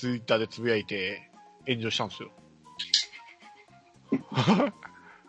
[0.00, 1.30] ツイッターでつぶやいて
[1.68, 2.30] 炎上したんですよ。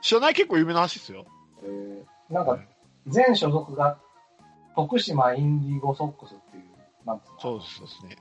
[0.01, 0.33] 知らない？
[0.33, 1.25] 結構有名な話ですよ。
[1.63, 2.58] えーなんか、
[3.07, 3.99] 全所属が
[4.78, 6.63] 徳島インディゴソックスっていう、
[7.05, 7.39] なんつうの？
[7.42, 8.15] そうですそうですね。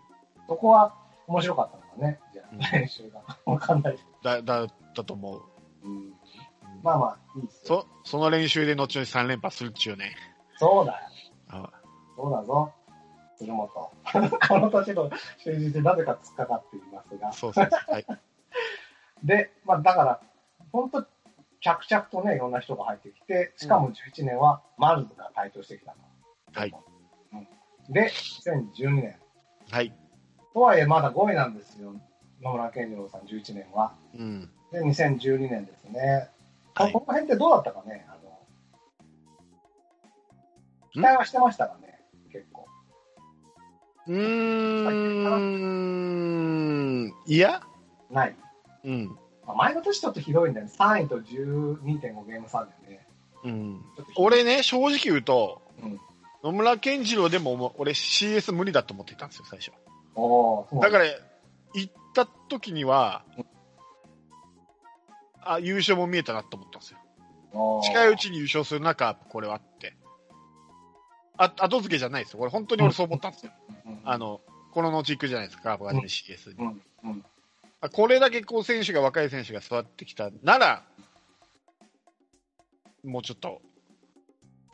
[0.49, 0.93] そこは
[1.29, 3.23] 面白かったのかね、じゃうんあ、練習が。
[3.47, 5.41] わかんないけだ、だったと思う。
[5.85, 5.89] ど。
[5.89, 6.13] うん
[6.83, 7.87] まあまあ、いいっすよ。
[8.05, 10.17] そ、その練習で後々3連覇するっちゅうね。
[10.57, 11.07] そうだよ。
[11.51, 11.71] あ
[12.17, 12.73] そうだぞ。
[13.41, 13.69] 鶴本。
[14.49, 17.33] この年の習字でなぜか突っかかっていますが。
[17.33, 17.93] そうそうそう。
[17.93, 18.07] はい。
[19.25, 20.21] で、まあだから、
[20.73, 21.03] 本当
[21.61, 25.99] 着々とね、いろんな人が入ってきて、しかも11年はマルズが台頭してきたの。
[26.53, 26.75] はい。
[27.33, 27.49] うん
[27.89, 29.19] で、2012年。
[29.71, 29.93] はい。
[30.53, 31.95] とはいえまだ5位なんですよ。
[32.41, 33.95] 野村健次郎さん11年は。
[34.15, 34.51] うん。
[34.71, 36.29] で、2012年ですね。
[36.75, 38.07] はいこの辺ってどうだったかね？
[38.09, 38.39] あの、
[40.93, 41.90] 期待はしてましたかね？
[44.11, 45.29] うー
[47.07, 47.15] ん。
[47.27, 47.63] いや？
[48.11, 48.37] ない。
[48.85, 49.07] うん。
[49.47, 50.73] まあ前の年ちょっとひどいんだよね。
[50.77, 53.07] 3位と12.5ゲーム差だよね。
[53.45, 53.81] うん。
[54.17, 56.01] 俺ね、正直言うと、うん
[56.43, 59.73] 野村健次郎でも俺 CS 無理だと思っていたんですよ、最初。
[60.81, 61.05] だから、
[61.75, 63.27] 行った時には、
[65.43, 67.81] あ、優勝も見えたなと思ったんですよ。
[67.83, 69.93] 近いうちに優勝する中、これはって。
[71.43, 72.39] あ後付けじゃないですよ。
[72.39, 73.53] これ本当に俺そう思ったんですよ。
[73.87, 77.23] うんあの、この後行くじゃないですか、カープが CS に。
[77.93, 80.85] これだけこう選手が、若い選手が育ってきたなら、
[83.03, 83.63] もうちょっと、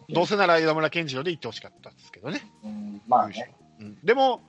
[0.08, 2.42] どうせなら岩村健次郎で行ってほしかったんですけどね。
[2.64, 3.54] うんまあね。
[3.78, 4.42] うん、でも、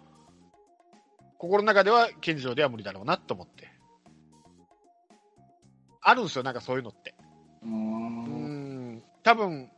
[1.38, 3.72] 心の中では健次郎では無理だろうなと思って。
[6.02, 7.14] あるんですよ、なんかそういうのって。
[7.62, 9.77] うんん、多分い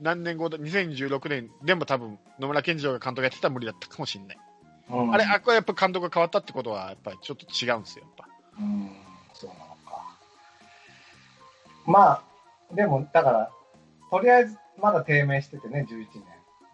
[0.00, 4.36] 何年後だ、2016年でも多分野村健次郎が監督やってたら無理だったかもしれない。
[4.90, 8.28] うんあれ、あこれやっぱ監督が変わったってことは、やっぱりちょっと違うんですよ、やっぱ。
[8.58, 8.90] うん、
[9.34, 10.18] そうなのか。
[11.86, 12.22] まあ、
[12.74, 13.50] でも、だから、
[14.10, 16.24] とりあえず、まだ低迷しててね、11年。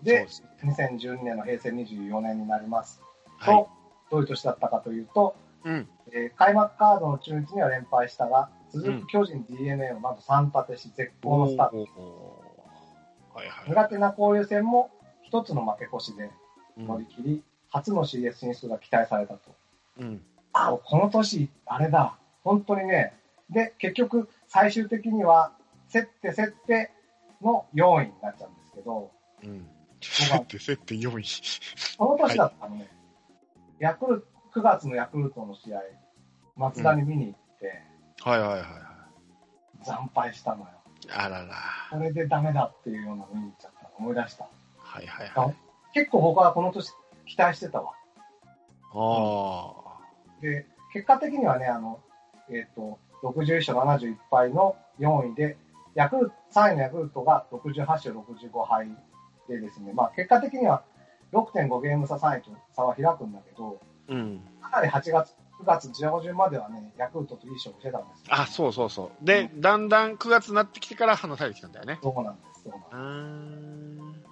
[0.02, 3.00] で、ですね2012年の平成24年になります
[3.44, 3.66] と、はい。
[4.10, 5.88] どういう年だったかというと、うん。
[6.12, 12.43] えー開幕カードの中日には連敗したが、続く巨人 DNA をなんと3立てし、絶好のスタート。
[13.34, 13.70] はいはい。
[13.70, 14.90] 苦手な交流戦も
[15.22, 16.30] 一つの負け越しで
[16.76, 19.40] うん乗り切り、初の CS 進出が期待されたと。
[19.98, 20.22] うん。
[20.52, 22.16] あ、この年、あれだ。
[22.42, 23.16] 本当にね。
[23.50, 25.52] で、結局、最終的には、
[25.92, 26.90] 競って競って
[27.42, 29.10] の4位になっちゃうんですけど、
[29.42, 29.68] うん。
[30.00, 31.96] 競って競って4位。
[31.98, 32.88] この年だったのね、
[33.78, 35.80] ヤクル9月のヤクルトの試合、
[36.56, 37.82] 松田に見に行って、
[38.20, 39.84] はいはいはいはい。
[39.84, 40.68] 惨敗したのよ。
[41.12, 41.54] あらら。
[41.90, 44.48] これでダメだっていうような見に行っちゃっ思い出した。
[44.78, 45.54] はいはいはい。
[45.92, 46.92] 結構僕はこの年
[47.26, 47.92] 期待してたわ。
[48.92, 49.74] あ
[50.40, 52.00] で、結果的にはね、あの、
[52.50, 55.56] えっ、と、61勝71敗の4位で、
[55.94, 58.88] ヤクルト、3位のヤクルトが68勝65敗
[59.48, 60.84] でですね、まあ結果的には
[61.32, 64.12] 6.5ゲーム差3位と差は開くんだけど、あ。
[64.12, 64.40] うん。
[64.60, 69.24] かなり8月、9月上旬まではね、ヤクルトといい勝負してたんですよあ、そうそうそう。
[69.24, 71.98] で、だんだん9月になってきてから話されてきたんだよね。
[72.02, 74.28] そうなんです、そうなんです。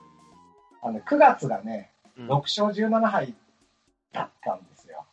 [0.82, 3.34] あのね、9月がね、うん6勝17敗
[4.12, 5.06] だったんですよ。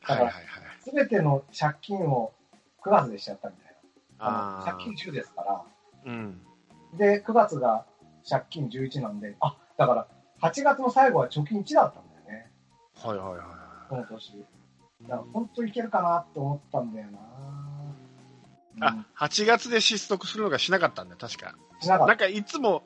[0.00, 0.42] はいはいはい。
[0.82, 2.32] すべての借金を
[2.84, 3.76] 9月でしちゃったみたい
[4.18, 4.26] な。
[4.26, 6.42] ああの借金10ですから、ーうん。
[6.98, 7.86] で、9月が
[8.28, 10.08] 借金11なんで、あ、だから、
[10.42, 12.50] 8月の最後は貯金1だったんだよね、
[12.96, 14.44] はいはいはいこの年。
[15.08, 15.22] だ。
[15.32, 17.18] 本当いけるかなって思ったんだよな。
[17.18, 17.64] うん
[18.80, 21.54] あ、8月で失速するのがしなかったんだよ、確か。
[21.80, 22.82] しなかっなんかいつも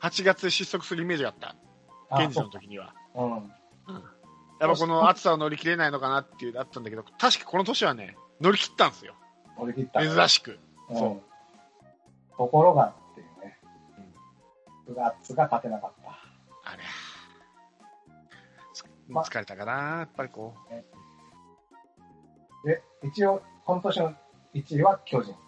[0.00, 1.56] 8月で失速するイメージがあった。
[2.10, 2.24] た。
[2.24, 2.94] 現時あの時には。
[3.14, 3.32] そううん。
[3.34, 3.42] うん。
[4.60, 9.14] やっぱこの暑さを乗り切れないのかなっていうのあったんだけど、確かこの年はね、乗り切ったんですよ。
[9.58, 10.02] 乗り切った。
[10.02, 10.58] 珍しく。
[10.90, 11.22] うんそ
[12.36, 13.58] ところがっていうね。
[14.88, 16.10] 9月が勝てなかった。
[16.70, 16.82] あれ。
[19.10, 20.54] 疲れたかな、やっぱりこ
[22.64, 24.14] で、一応、この年の
[24.54, 25.38] 1位は巨人と。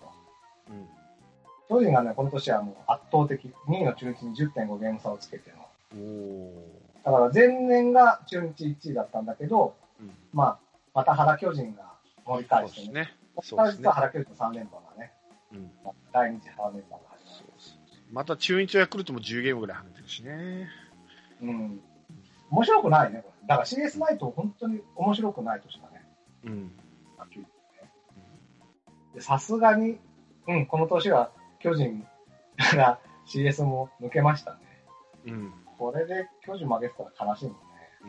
[0.71, 0.73] う。
[0.73, 0.89] うん。
[1.69, 5.69] 巨人がね、この年はもう圧倒的、2位の中日に10.5ゲーム差をつけての。
[5.95, 10.05] おだから前年が中日1位だったんだけど、ー。
[10.05, 10.13] うん。
[10.33, 10.59] まあ、
[10.95, 11.93] また原巨人が
[12.25, 13.01] 盛り返してね。
[13.03, 13.15] ね。
[13.41, 15.13] 実は原巨人の3連覇がね、
[15.53, 15.71] うん。
[16.13, 17.79] 第2次原連覇が始まそうそう
[18.13, 20.69] また中日ヤクルトも10ゲームぐらい離れてるしね。
[21.41, 21.49] る。
[21.49, 21.81] うん。
[22.51, 23.25] 面白くないね。
[23.47, 26.05] だから CS ないと本当に面白くない年だね。
[26.45, 26.73] うん。
[27.23, 27.49] はっきり言っ
[27.79, 27.91] てね
[29.15, 29.99] でさすがに、
[30.49, 31.31] うん、この年は
[31.61, 32.05] 巨人
[32.77, 34.59] が CS も抜けましたね。
[35.27, 35.53] うん。
[35.79, 37.59] これで巨人負けてたら悲しいもんね。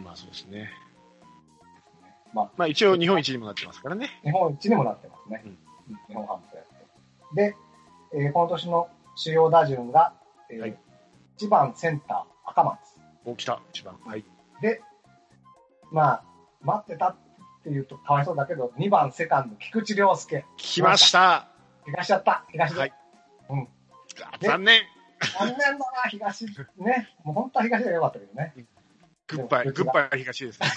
[0.03, 0.69] まあそうですね。
[2.33, 4.09] まあ、まあ一応日本一にもなってますからね。
[4.23, 5.41] 日本一にもなってますね。
[5.45, 5.57] うんうん
[6.07, 6.75] 日本ハムとやって。
[7.35, 7.55] で、
[8.15, 10.13] えーこの年の主要打順が、
[10.49, 10.77] えーはい
[11.39, 12.79] 1番センター、赤松。
[13.25, 13.97] お、来た、一番。
[14.05, 14.23] はい。
[14.61, 14.81] で、
[15.91, 16.23] まあ、
[16.61, 17.15] 待ってたっ
[17.63, 20.45] ていうとかわいそうだけど、2番セカンド、菊池涼介。
[20.57, 21.47] 来ました。
[21.85, 22.79] 東やった東で。
[22.79, 22.93] はい
[23.49, 23.67] うん。
[24.23, 24.81] あ残念。
[25.39, 26.45] 残念だな、東。
[26.77, 27.09] ね。
[27.23, 28.53] もう本当は東が良かったけどね。
[29.27, 30.59] グッバイ、グッバイ東です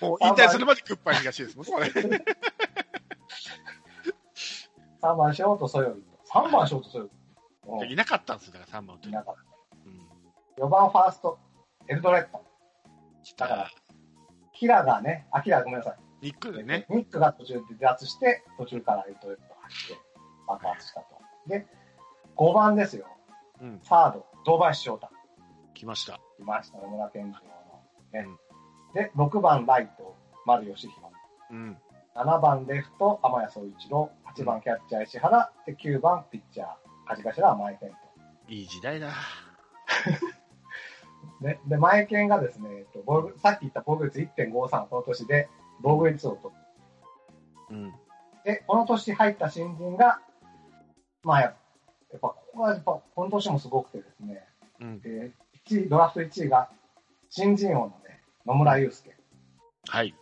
[0.00, 1.86] もう引退するまでグッバイ東ですもん、これ。
[5.02, 6.04] 3番ショート、ソヨリ。
[6.30, 7.10] 3番ショート、ソヨリ。
[7.68, 9.34] うんいなかったんですよ、だから3番の時いなかっ
[9.86, 10.06] うん
[10.56, 10.62] た。
[10.62, 11.38] 4番ファースト、
[11.88, 12.44] エルドレッド。
[13.36, 13.70] だから、
[14.58, 15.96] キラがね、あ、キラごめんなさい。
[16.22, 16.86] ニックでね。
[16.88, 20.02] ニックが途中で離脱して、途中からエルドレッドが入って
[20.48, 21.06] 爆発したと。
[21.46, 21.66] で、
[22.36, 23.06] 5番ですよ。
[23.60, 25.08] うん、サード、堂林翔太。
[25.74, 26.18] 来ました。
[26.36, 27.40] 来ました、野村謙二
[28.14, 28.24] 郎の。
[28.24, 28.36] ね。
[28.94, 30.16] で、6番ライト、
[30.46, 30.94] 丸佳浩。
[31.50, 31.78] うん。
[32.14, 34.10] 7番レフト、天谷宗一郎。
[34.34, 35.52] 8番キャッチャー、石原。
[35.66, 36.66] で、9番ピッチャー、
[37.06, 37.96] 梶頭は前健と。
[38.48, 39.10] いい時代だ。
[41.40, 45.48] で、で前健がですね、えっと防御さっき言った防御率1.53、この年で
[45.82, 46.66] 防御率を取っ
[47.70, 47.94] うん。
[48.44, 50.20] て、この年入った新人が、
[51.22, 51.46] まあや、
[52.12, 54.46] やっぱ、ここはやっぱ、この年もすごくてですね、
[54.80, 55.00] うん。
[55.04, 56.70] えー、1位、ドラフト1位が、
[57.28, 59.16] 新人王のね、野村祐介。
[59.88, 60.14] はい。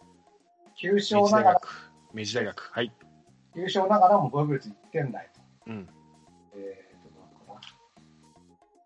[0.83, 1.93] 9明治勝ながら、大学。
[2.15, 2.71] 明治大学。
[2.73, 2.93] はい。
[3.55, 5.41] 9勝ながらも防御率1点台と。
[5.67, 5.89] うん。
[6.55, 7.61] えーと、どうか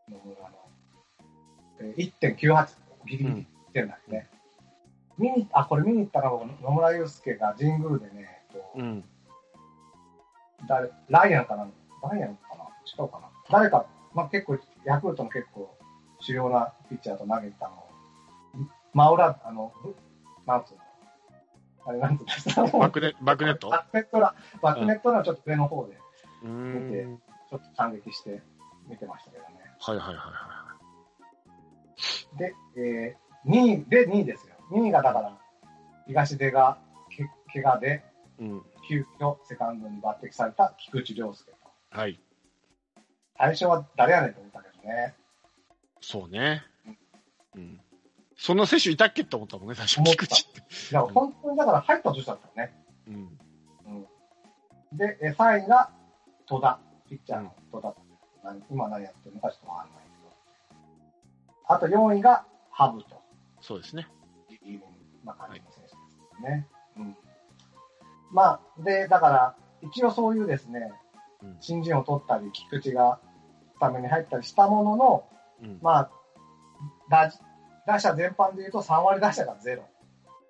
[0.08, 0.18] な。
[0.18, 0.47] 野村
[1.82, 2.68] の、えー、1.98、
[3.06, 3.30] ギリギリ
[3.70, 4.28] 1点台ね。
[5.18, 9.04] 見に、あ、これ見に行ったのが野村祐介が神宮でね、えっとうん。
[10.68, 11.68] 誰、ライアンかな？
[12.08, 12.64] ライアンかな？
[13.02, 13.28] 違うかな？
[13.50, 15.76] 誰か、まあ、結構、ヤクルトの結構
[16.20, 17.88] 主要なピッチャーと投げたのを、
[18.94, 19.94] 真裏、あの、ぶ
[20.46, 20.80] なんつうの？
[21.86, 23.70] あれ、なんつうんですかバックネバックネット？
[23.70, 25.98] バックネットら、バックネットのちょっと上の方で、
[26.44, 26.48] うー
[27.14, 27.18] ん。
[27.50, 28.42] ちょっと感激して
[28.88, 29.48] 見てましたけどね。
[29.80, 30.57] はいはいはいは
[32.36, 34.54] で、えー、2位、で2位ですよ。
[34.70, 35.38] 2位がだから、
[36.06, 36.78] 東出が
[37.10, 38.04] け怪我で。
[38.88, 41.58] 急遽セカンドに抜擢された菊池涼介と。
[41.90, 42.18] はい。
[43.36, 45.14] 最初は誰やねんと思ったけどね。
[46.00, 46.62] そうね。
[47.54, 47.80] うん。
[48.36, 50.02] そんな選手いたっけって思ったもんね、最初。
[50.04, 50.60] 菊池って。
[50.90, 52.72] いや、本当にだから入った年だったね。
[53.08, 53.38] うん。
[53.86, 54.96] うん。
[54.96, 55.90] で、え3位が
[56.46, 57.94] 戸田、ピッチャーの戸田。
[58.44, 60.07] 何今何やってるのかちょっとわかんない。
[61.68, 63.22] あと4位がハブと
[63.60, 64.08] そうですね。
[64.64, 64.82] いう、
[65.24, 65.96] まあ、感じの選手で
[66.36, 66.66] すね。
[66.96, 67.16] うん。
[68.32, 70.92] まあ、で、だから、一応そういうですね、
[71.42, 71.56] うん。
[71.60, 73.20] 新人を取ったり、菊池が
[73.76, 75.24] スタメンに入ったりしたものの、
[75.62, 75.78] うん。
[75.82, 76.10] まあ、
[77.10, 77.32] 打
[77.86, 79.88] 打者全般で言うと3割打者がゼロ。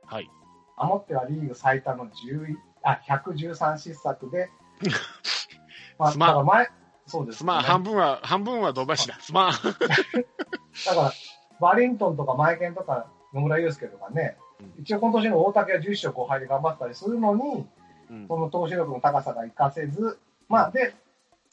[0.04, 0.30] はい。
[0.76, 4.50] 守ってはリーグ最多の10あ113失策で、
[5.98, 6.68] まあ、だから前、
[7.08, 9.18] そうです、すまん、半分は、半分は堂林だ。
[9.20, 9.52] すまん。
[9.52, 11.12] だから、
[11.60, 14.48] バリントンとかマイケンとか野村祐介とかね、うん
[14.80, 17.66] 一応今年の大竹は11勝5敗で頑張ったりするのに、
[18.10, 20.18] うんその投手力の高さが活かせず、
[20.48, 20.94] まあ、で、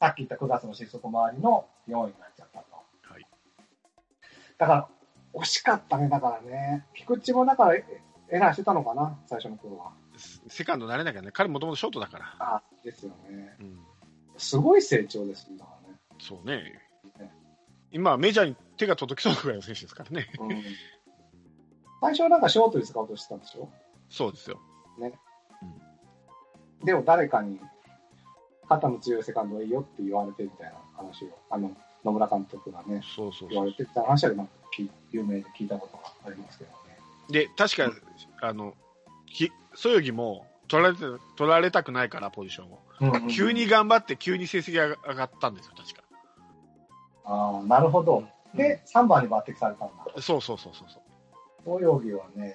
[0.00, 2.66] さっき言った9月の失速周りの4位になっちゃったと。
[3.02, 3.26] はい。
[4.58, 4.88] だから、
[5.34, 6.86] 惜しかったね、だからね。
[6.94, 7.84] 菊池もだから、え
[8.30, 9.92] エラーしてたのかな、最初の頃は。
[10.48, 11.30] セカンドなれなきゃね。
[11.30, 12.36] 彼もともとショートだから。
[12.38, 13.54] あですよね。
[13.60, 13.78] うん。
[14.38, 15.58] すごい成長ですね。
[16.18, 16.80] そうね。
[17.92, 20.26] 今、メジャーに手が届きそうなぐらいの選手ですからね。
[20.38, 20.62] うん、
[22.00, 23.68] 最初はなんかショートに使おうとしてたんでしょ？
[24.10, 24.60] そうですよ。
[26.84, 27.58] でも誰かに
[28.68, 31.74] 肩の強いセカンドがいいよって言われてみたいな話を、あの、
[32.04, 36.76] 野村監督がね、そうそう言われてみた話はなんか聞有名で聞いたことがありますけどね。
[37.30, 37.90] で、確か、
[38.42, 38.74] あの、
[39.26, 41.02] きそよぎも取られて、
[41.36, 42.78] 取られたくないから、ポジションを。
[43.00, 46.02] うんうん急に頑張って、急に成績が上がったんですよ、確か。
[47.24, 48.24] ああ、なるほど。
[48.54, 50.22] で、3番に抜擢されたんだ。
[50.22, 51.02] そうそうそうそうそう。
[51.64, 52.54] 東洋儀はね、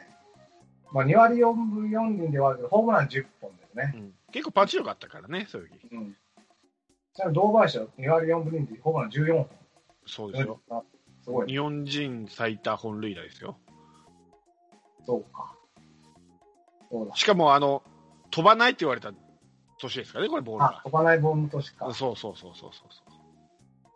[0.92, 3.94] まあ、2割4分4厘ではホームラン10本ですね。
[3.96, 5.96] うん、結構パンチ力あったからね、そよぎ。
[5.96, 6.16] うん。
[7.14, 9.50] ちなみに堂林は2割4分2厘でホームラン14本。
[10.06, 10.62] そうですよ。
[11.24, 11.48] すごい。
[11.48, 13.58] 日本人最多本塁打ですよ。
[15.06, 15.56] そうか。
[16.90, 17.16] そうだ。
[17.16, 17.84] しかも、あの、
[18.32, 19.12] 飛ばないって言われた
[19.82, 20.82] 年ですからね、これ、ボールあが、。
[20.84, 21.94] 飛ばないボールの年か。
[21.94, 23.22] そうそうそうそうそうそう。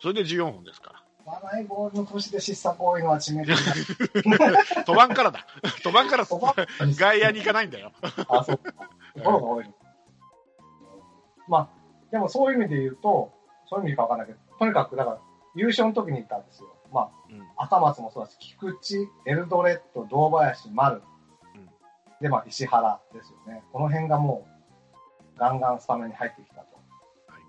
[0.01, 1.04] それで14本ですから。
[1.25, 3.56] 飛ばないボールの年で失策多いのは致命的
[4.38, 4.84] だ。
[4.86, 5.46] 飛ばんからだ。
[5.84, 7.92] 飛ばんから外野に行かないんだよ。
[8.27, 8.72] あ、そうか。
[9.15, 9.74] ところが多いの。
[11.48, 11.70] まあ、
[12.12, 13.32] でもそういう意味で言うと、
[13.68, 15.20] そういう意味かわかんないけど、とにかく、だから、
[15.56, 16.70] 優勝の時に行ったんですよ。
[16.92, 21.01] まうんあ、赤松もそうだし、菊池、エルドレッド、堂林、丸、
[22.22, 23.63] で、まあ、石原ですよね。
[23.72, 24.55] この辺がもう、
[25.38, 26.75] ガンガンスタメンに入ってきたと。
[27.27, 27.42] はい。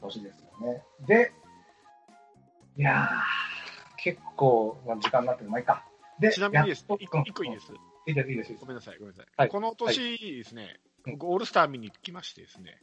[0.00, 0.82] 年ですよね。
[1.06, 1.32] で、
[2.76, 5.84] いやー、結構な時間になってるまあいいか。
[6.18, 7.60] で、ちなみにですやっと一個いいで。
[7.60, 7.72] す。
[7.72, 8.66] うんいいです、いいです、いいですご。
[8.66, 9.26] めんなさい、ごめんなさい。
[9.36, 12.80] はいこの年ですね、うん僕オールスター見に来ましてですね、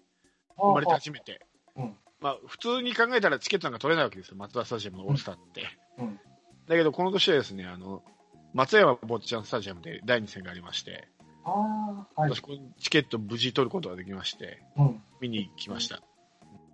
[0.57, 1.45] 生まれて初めて。
[1.77, 5.63] うんまあ、普通に考えたらチケットなんか取れないわけですよ、松田スタジアムのオールスターって。
[5.97, 6.19] うん
[6.67, 8.03] だけど、この年はですね、あの、
[8.53, 11.07] 松山坊ちゃんスタジアムで第2戦がありまして、
[11.49, 12.43] ああ、はい私、。
[12.79, 16.01] チケット無事取ることができまして、うん、見に来ました。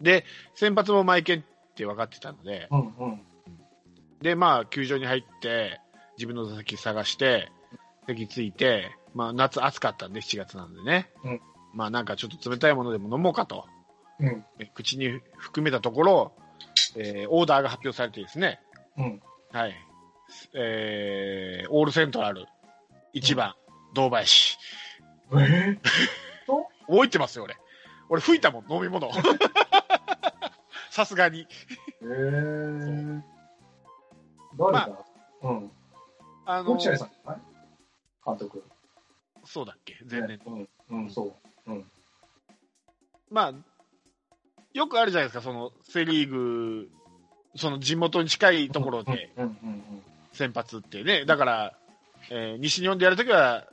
[0.02, 1.44] で、先発もマイケンっ
[1.76, 3.22] て分かってたので、うん、うん。
[4.22, 5.80] で、まあ、球場に入って、
[6.18, 7.52] 自分の座席探して、
[8.08, 11.10] 席ついて、まあ、夏暑かったんで、7月なんでね。
[11.24, 11.42] うん
[11.76, 13.66] まあ、なんかちょっと冷たいものでも飲もうかと、
[14.22, 16.32] うん、え口に含めたところ、
[16.96, 18.62] えーオーダーが発表されてですね、
[18.98, 19.22] うん。
[19.52, 19.76] はい。
[20.54, 22.46] えー、オールセントラル、
[23.14, 23.56] 1番、
[23.94, 24.55] 堂林。
[25.34, 25.78] えー、
[26.88, 27.56] 覚えてますよ、俺。
[28.10, 29.10] 俺吹いたもん、飲み物。
[30.92, 31.48] さすがに。
[32.02, 33.22] えー、
[34.58, 34.90] 誰だ、
[35.42, 35.72] うん。
[36.46, 37.10] あの落合さん
[38.26, 38.64] 監督。
[39.44, 39.98] そうだっけ？
[40.10, 40.40] 前年。
[40.46, 41.36] うん、うん、そ
[41.68, 41.72] う。
[41.72, 41.92] うん。
[43.30, 43.54] まあ、
[44.74, 46.90] よくあるじゃないですか、そのセ・リーグ、
[47.56, 51.78] その地元に近いところでうん、うん、先発ってね、だから、
[52.30, 53.66] えー西日本でやるときは、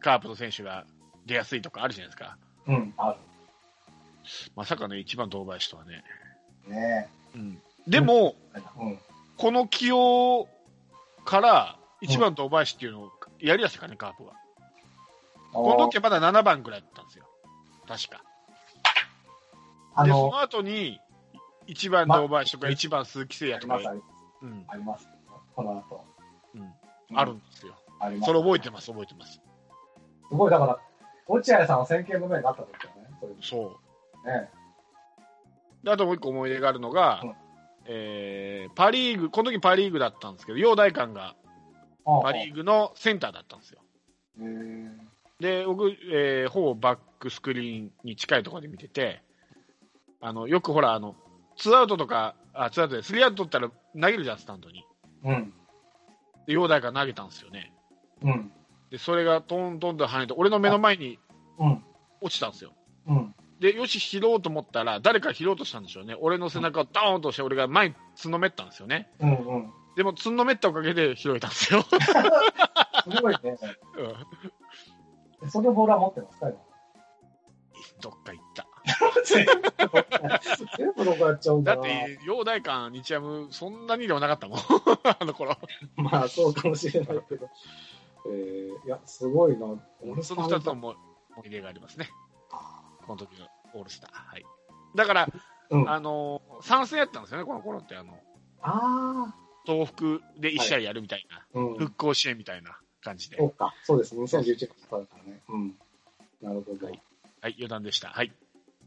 [0.00, 0.84] カープの選手が
[1.26, 2.36] 出やすいとかあるじゃないですか、
[2.66, 2.74] うん。
[2.74, 3.16] うん、あ
[4.56, 6.04] まさかね、一番堂林とはね。
[6.66, 6.74] る。
[6.74, 8.60] ねうん、でも、え。
[8.80, 8.98] うん。
[9.36, 10.48] この起用
[11.24, 14.34] から、一番堂林っていうのをやりだしたかね、カープは。
[15.52, 17.24] この時はまだ7番ぐらいだったんですよ、
[17.86, 18.18] 確か。
[18.18, 18.22] で、
[19.94, 21.00] そあの、の後に、
[21.66, 24.00] 1番堂林とか1番鈴木誠也とかあります、、あり
[24.42, 25.08] うんあります。
[25.54, 26.04] この後。
[26.54, 27.74] うん、あるんですよ。
[28.00, 28.26] あります。
[28.26, 29.40] それ覚えてます、覚えてます。
[30.28, 30.78] すごい、だから、
[31.26, 33.08] 落合さんは先見の目があったんですよね。
[33.20, 33.80] そうそ
[34.24, 34.26] う。
[34.26, 34.50] ね。
[35.82, 37.34] であともう一個思い出があるのが、うん
[37.90, 41.34] えーパ・リーグ、この時パ・リーグだったんですけど、陽大館が
[42.04, 43.80] あパ・リーグのセンターだったんですよ。
[44.40, 44.90] へー
[45.40, 49.22] で、僕、えーほぼバックスクリーンに近いところで見てて、
[50.20, 51.14] あの、よくほら、あの、
[51.56, 54.84] ツーアウトとか、あ、ツーアウトで、スリーアウト取ったら投げるじゃん、スタンドに。
[55.24, 55.54] うん。
[56.46, 57.72] で、陽大館投げたんですよね。
[58.22, 58.52] うん。
[58.90, 61.18] で、それがトントンと跳ねて、俺の目の前に
[61.58, 61.84] うん。
[62.20, 62.72] 落ちたんですよ。
[63.06, 63.34] うん。
[63.60, 66.16] で、よし、拾おうと思ったら、誰か拾おうとしたんでしょうね。
[66.20, 69.10] 俺の背中をドーンとして、俺が前につんのめったんですよね。
[69.20, 69.30] うん。
[69.30, 69.70] うん。
[69.96, 71.82] でも、つんのめったおかげで拾えたんですよ。
[71.82, 73.58] すごいね。
[75.42, 76.58] うんそのボールは持ってますか今
[78.00, 78.66] どっか行った。
[80.76, 81.82] 全部どこやっちゃうんだな。
[81.82, 84.58] だって、陽大館、日ハム、そんなにでもなかったもん。
[85.18, 85.56] あの頃。
[85.96, 87.48] まあ、そうかもしれないけど。
[88.26, 89.66] えー、いや、すごいな。
[90.22, 90.94] その二つの思
[91.44, 92.08] い出がありますね。
[93.06, 94.10] この時のオールスター。
[94.12, 94.44] はい。
[94.94, 95.28] だから、
[95.70, 95.88] うん。
[95.88, 97.96] ああのー、参戦やったんですよね、この頃って。
[97.96, 98.18] あの、
[98.62, 99.34] あ
[99.66, 101.78] 東北で一試合やるみたいな、ー、うん。
[101.78, 103.36] 復興支援みたいな感じで。
[103.36, 104.16] そうか、そうです。
[104.16, 105.40] 2011年からだからね。
[105.48, 105.74] うん。
[106.42, 106.86] なるほど。
[106.86, 107.00] はいい
[107.40, 108.08] はい、余談でした。
[108.08, 108.32] はい。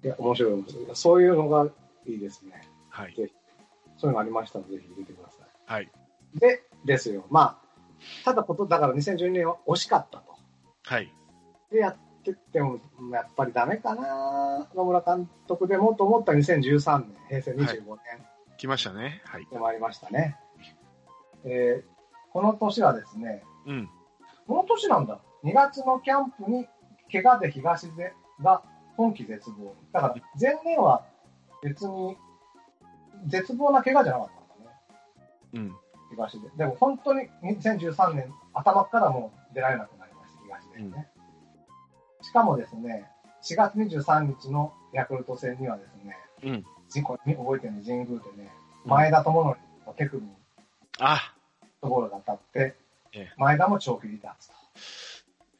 [0.04, 0.86] や、面白い面白い。
[0.94, 1.66] そういうのが
[2.06, 2.62] いいですね。
[2.90, 3.14] はい。
[3.98, 5.90] そういうのありましたので、ぜひ入れてくださはい。
[6.36, 6.40] い。
[6.40, 7.26] で、ですよ。
[7.30, 7.71] まあ、
[8.26, 10.36] ただこと、だから2012年は惜しかったと。
[10.84, 11.12] はい。
[11.72, 12.80] で、やってっても、
[13.12, 18.26] やっぱりダメかな野村監督でもと思った2013年、平成25年
[18.58, 19.22] 来ましたね。
[19.26, 19.48] はい。
[19.52, 20.38] でもありましたね。
[21.44, 21.92] えー
[22.34, 23.90] この年はですね、うん。
[24.48, 25.20] この年なんだ。
[25.44, 26.66] 2月のキャンプに、
[27.12, 28.64] 怪我で東出が
[28.96, 29.76] 今季絶望。
[29.92, 31.04] だから、前年は
[31.62, 32.18] 別に、
[33.28, 34.78] 絶望な怪我じゃなかったんだね。
[35.54, 35.76] うん。
[36.12, 36.50] 東出。
[36.58, 41.08] でも本当に2013年頭からもう出られなくなりました、東出ね。
[42.22, 43.10] しかもですね、
[43.44, 46.66] 4月23日のヤクルト戦にはですね、うん。
[46.90, 48.52] 事故に覚えてるね、神宮でね、
[48.86, 50.32] 前田智則の手首に
[51.00, 51.34] あ、
[51.82, 52.76] ところが当たって、
[53.14, 54.54] ええ前田も長期離脱と。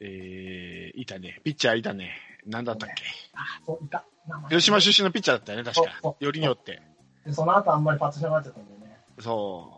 [0.00, 1.40] えー、いたね。
[1.44, 2.10] ピッチャーいたね。
[2.46, 3.04] なんだったっけ？
[3.34, 4.04] あ、そう、いた。
[4.48, 6.80] 広島出身のピッチャーだったよね、確かよりによって。
[7.24, 9.72] で、その後あんまりパッとしなくなっちゃったんでね、そ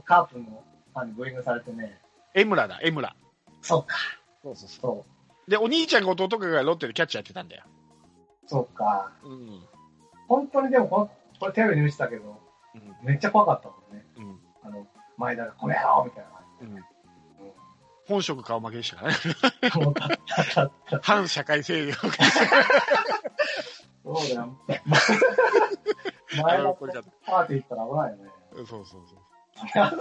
[0.00, 0.62] カープの
[0.94, 2.00] ファンにブーイングされてね、
[2.34, 2.40] う。
[2.40, 3.14] 江村だ、江村。
[3.60, 3.96] そうか、
[4.42, 5.04] そうそうそそう、
[5.48, 5.50] う。
[5.50, 7.64] で、お兄ちゃんが弟がロッテでキャッチャーやってたんだよ。
[8.46, 9.12] そうか。
[9.24, 9.62] うん。
[10.28, 12.40] 本当にでもこの、これテレビで見てたけど、
[12.74, 12.96] うん。
[13.06, 14.04] めっちゃ怖かったもんね。
[14.16, 14.40] うん。
[14.62, 16.30] あの、前田が、これやろうみたいな
[16.62, 16.84] うん。
[18.08, 19.16] 本職顔負けでしたからね。
[21.02, 22.08] 反社会勢力。
[24.04, 24.58] そうだよ。
[26.42, 28.30] 前田とこれだパーティー行ったら危ないよね。
[28.56, 29.21] そうそうそう。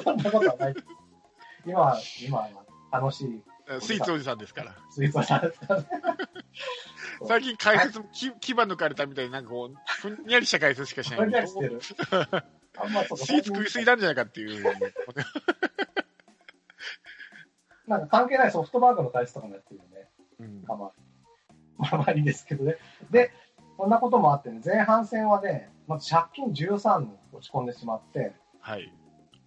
[0.03, 0.75] そんなことはない。
[1.65, 2.49] 今は、今は
[2.91, 3.43] 楽しい。
[3.79, 4.75] スイーツおじさんですから。
[4.89, 5.87] スイーツおじさんですからね。
[7.27, 11.19] 最近解説もき牙抜かれたみたいになんかこう、ふんにゃりした解説しかしない。
[11.19, 11.79] ぼんやりしてる。
[12.77, 14.63] あんまそうスイーツ食いすぎなんじゃないかっていう。
[17.87, 20.09] なんか関係ないソフトバンクの解説とかもやってるよね。
[20.39, 20.91] うんたまに。
[21.77, 22.77] まあまあいいですけどね。
[23.11, 23.31] で、
[23.77, 28.93] こんなこともあってね、前半戦はね、まず借金13に落ち込んでしまって、はい。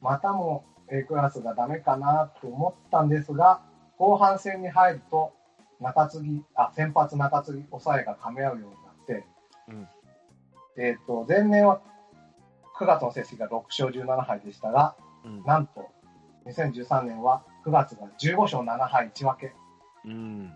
[0.05, 3.63] またも A クラスがダメかなと思ったんですが、
[3.97, 5.33] 後半戦に入ると、
[5.81, 9.25] 中継ぎ、あ、先発中継ぎ、抑えが噛み合うようになって、
[9.69, 9.89] うん
[10.77, 11.81] えっ、と、前年は
[12.79, 14.95] 9月の成績が6勝17敗でしたが、
[15.25, 15.43] うん。
[15.45, 15.89] なんと、
[16.47, 19.55] 2013年は9月が15勝7敗1分け。
[20.05, 20.53] うん。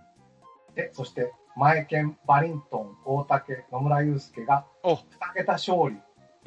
[0.74, 5.00] で、そして、前剣、バリントン、大竹、野村祐介がお2
[5.34, 5.96] 桁勝利、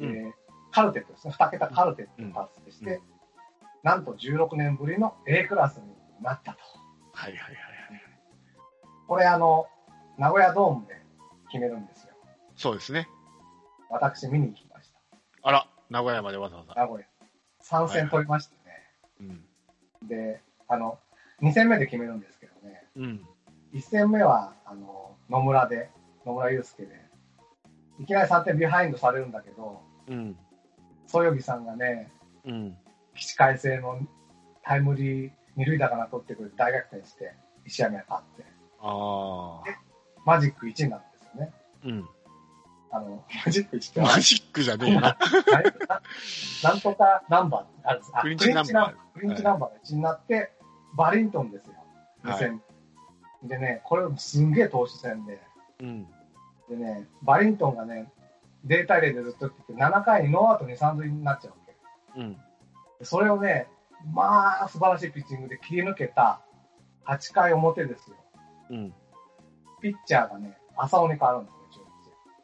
[0.00, 0.41] うんえー
[0.72, 3.12] カルテットですね、2桁カルテットを達成して、うん
[3.82, 5.82] なんと16年ぶりの A クラスに
[6.22, 6.58] なったと。
[7.12, 7.56] はいはいはいはい。
[9.08, 9.66] これ、あの、
[10.18, 11.02] 名古屋ドームで
[11.50, 12.14] 決めるんですよ。
[12.56, 13.08] そうですね。
[13.90, 15.18] 私、見に行きました。
[15.42, 16.74] あら、名古屋までわざわざ。
[16.74, 17.06] 名古屋。
[17.64, 19.42] 3戦取りましてね。
[20.00, 20.08] うん。
[20.08, 20.98] で、あの、
[21.42, 23.26] 2戦目で決めるんですけどね、うん。
[23.74, 25.90] 1戦目は、あの、野村で、
[26.24, 27.00] 野村祐輔で、
[27.98, 30.36] いきなり3点ビハインドされるんだけど、うん。
[31.12, 32.10] そよぎさんがね、
[32.46, 32.76] うん。
[33.14, 34.00] 起死回生の
[34.64, 37.34] タイムリー二塁打かな取ってくれて大逆転して、
[37.66, 38.44] 石山が勝って、
[38.80, 39.62] ああ。
[40.24, 41.52] マジック1になるんですよね。
[41.84, 42.08] うん。
[42.90, 45.00] あの、マジック1ってマジックじゃねえな。
[45.00, 45.16] な
[46.64, 50.52] なんとかナンバーあるんですあクリンチナンバークリンチナンバーが1になって、
[50.96, 51.74] バリントンですよ。
[52.22, 52.62] はい2戦。
[53.42, 55.42] でね、これすんげえ投手戦で、
[55.80, 56.06] うん。
[56.70, 58.10] でね、バリントンがね、
[58.66, 61.56] 0対0でずっと来てて、7回にノーアウト2、3塁になっちゃうわ
[62.14, 62.20] け。
[62.20, 62.36] うん。
[62.98, 63.68] でそれをね、
[64.12, 66.40] まあ、素晴らしいピッチングで切り抜けた
[67.06, 68.16] 8回表ですよ。
[68.70, 68.94] うん。
[69.80, 71.86] ピッチャーがね、浅尾に変わるんですよ、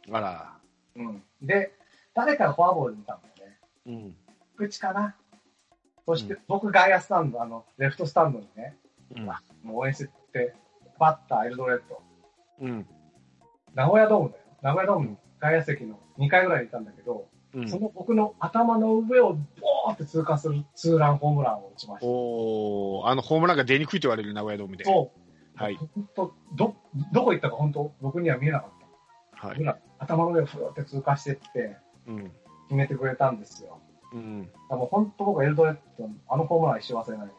[0.07, 0.59] 中あら。
[0.95, 1.03] 日。
[1.03, 1.23] うん。
[1.43, 1.73] で、
[2.15, 3.59] 誰かがフォアボールで見たんだよね。
[3.87, 4.17] うん。
[4.57, 5.17] 口かな。
[6.05, 8.77] そして、うん僕外野スタンド、あの、レフトスタンドにね、
[9.15, 9.27] うん。
[9.27, 9.33] も
[9.75, 10.55] う応援してって、
[10.99, 12.03] バッター、エルドレッド。
[12.61, 12.87] うん。
[13.75, 14.43] 名古屋ドームだよ。
[14.63, 22.07] 名古屋ドームの外野席の2階ぐらいにいたんだけど、うんその僕の頭の上をボーって通過するツーランホームランを打ちました。
[22.07, 24.85] おー、あの、ホームランが出にくいと言われる名古屋ドームで。
[24.85, 25.63] そう。
[25.63, 25.77] はい。
[25.77, 26.77] 本当ど、
[27.13, 28.71] どこ行ったか本当、僕には見えなかっ
[29.41, 29.49] た。
[29.49, 29.81] はい。
[29.99, 32.33] 頭の上をふーって通過してって、うん。
[32.69, 33.81] 決めてくれたんですよ。
[34.13, 34.51] うん。
[34.69, 37.33] もう本当僕はエルドレッドのあのホームラン一生忘れないね。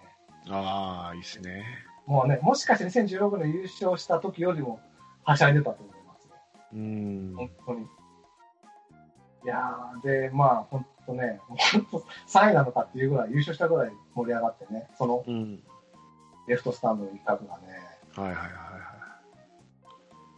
[0.50, 1.64] ああ、いいっすね。
[2.08, 4.80] もうね、もしかして2016年優勝した時よりも
[5.24, 5.99] はしゃいでたと思いますね。
[6.73, 7.34] うん。
[7.36, 7.82] 本当に。
[9.43, 15.63] いやー、で、まあ本当ね、本当3位なのかっていうぐらい、優勝したぐらい盛り上がってね、そのうん。
[16.47, 17.67] レフトスタンドの一角がね。
[18.15, 18.45] はいはいはい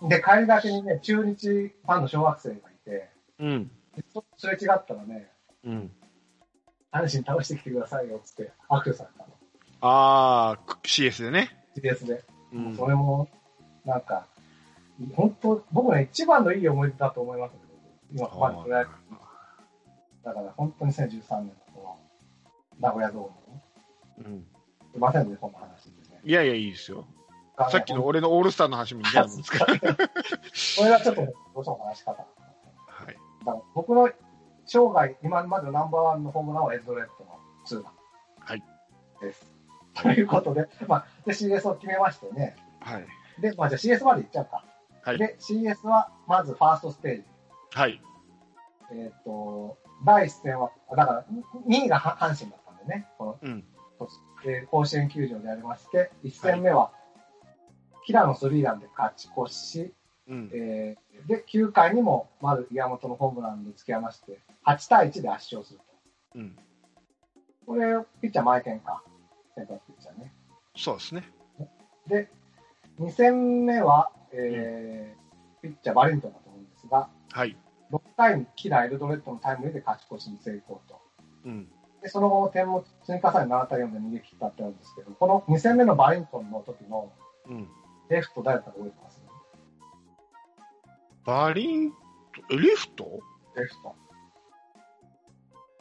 [0.03, 3.45] はで、帰りがけにね、中日ファンの小学生がいて、い。
[3.45, 3.71] うん。
[4.37, 5.29] すれ違ったらね、
[5.63, 5.91] うん。
[6.91, 9.33] 阪神倒してきてくださいよっつって握手されたの。
[9.81, 11.49] ああ、CS でね。
[11.77, 12.23] GS で。
[12.53, 13.29] うんそれも、
[13.85, 14.27] なんか、
[15.15, 17.59] 本当、僕ね、一番のいい思い出だと思いますね。
[18.13, 18.91] 今、までプロ野球
[20.23, 21.97] だから、本当に2013年の
[22.79, 24.45] 名古屋ドームうん。
[24.91, 26.19] すいませんね、こんな話でね。
[26.23, 27.05] いやいや、いいですよ。
[27.69, 29.77] さっきの俺のオールスターの話も似たもんですから。
[29.77, 32.13] これはちょっと、どうしても話し方。
[32.13, 32.25] だか
[32.87, 33.15] はい。
[33.45, 34.09] ら僕の
[34.65, 37.93] 生涯、今までのナンバーワンのホームランはエッドレッドのツーラン。
[38.39, 38.63] はい。
[39.21, 39.51] です。
[39.93, 42.55] ということで、まあ、で CS を決めましてね。
[42.79, 43.05] はい。
[43.39, 44.63] で、まあ、じゃあ CS までいっちゃうか。
[45.03, 45.17] はい。
[45.17, 47.23] で、CS は、まずファーストステージ。
[47.73, 48.01] はい。
[48.93, 51.25] えっ、と、第一戦は、だから、
[51.67, 53.63] 2位がは阪神だったんでね、この、うん。
[54.43, 56.91] えー甲子園球場でありまして、1戦目は、
[58.03, 59.93] 平野スリーランで勝ち越し、
[60.27, 60.51] うん。
[60.53, 65.85] えーで、9回にも丸岩本のホームランで突き放して、8対1で圧勝すると。
[66.35, 66.57] うん。
[67.65, 69.03] これ、ピッチャー前剣か。
[69.55, 70.33] 先発ピッチャーね。
[70.75, 71.29] そうですね。
[72.07, 72.29] で、
[72.99, 75.21] 2戦目は、えー
[75.61, 77.55] ピッチャーバリントンだと思うんですが、はい。
[77.91, 80.99] 6回にキラ、エルドレッドのタイムリーで勝ち越しに成功と。
[81.45, 81.67] うん。
[82.01, 87.11] で、その後も点も積み重ね7対4で逃げ切ったってあるんですけど、この2戦目のバリントンの時の
[87.47, 87.67] うん。
[88.09, 89.21] レフト誰か覚えてます？
[91.25, 91.97] バリント、
[92.49, 93.19] えリフト？
[93.55, 93.95] レフト。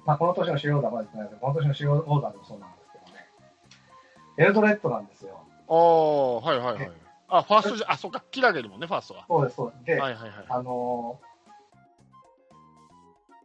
[0.05, 3.27] まあ、この年の主要オーダーまでないですけど、この年の主要オーダーでもそうなんですけどね。
[4.37, 5.41] エルドレッドなんですよ。
[5.69, 6.93] ああ、はいはいはい。
[7.31, 9.25] あ、ファーストじゃ、あ、そっか、キラゲルもんね、ファーストは。
[9.29, 9.85] そうです、そうです。
[9.97, 10.47] で、はいはいはい。
[10.49, 11.21] あの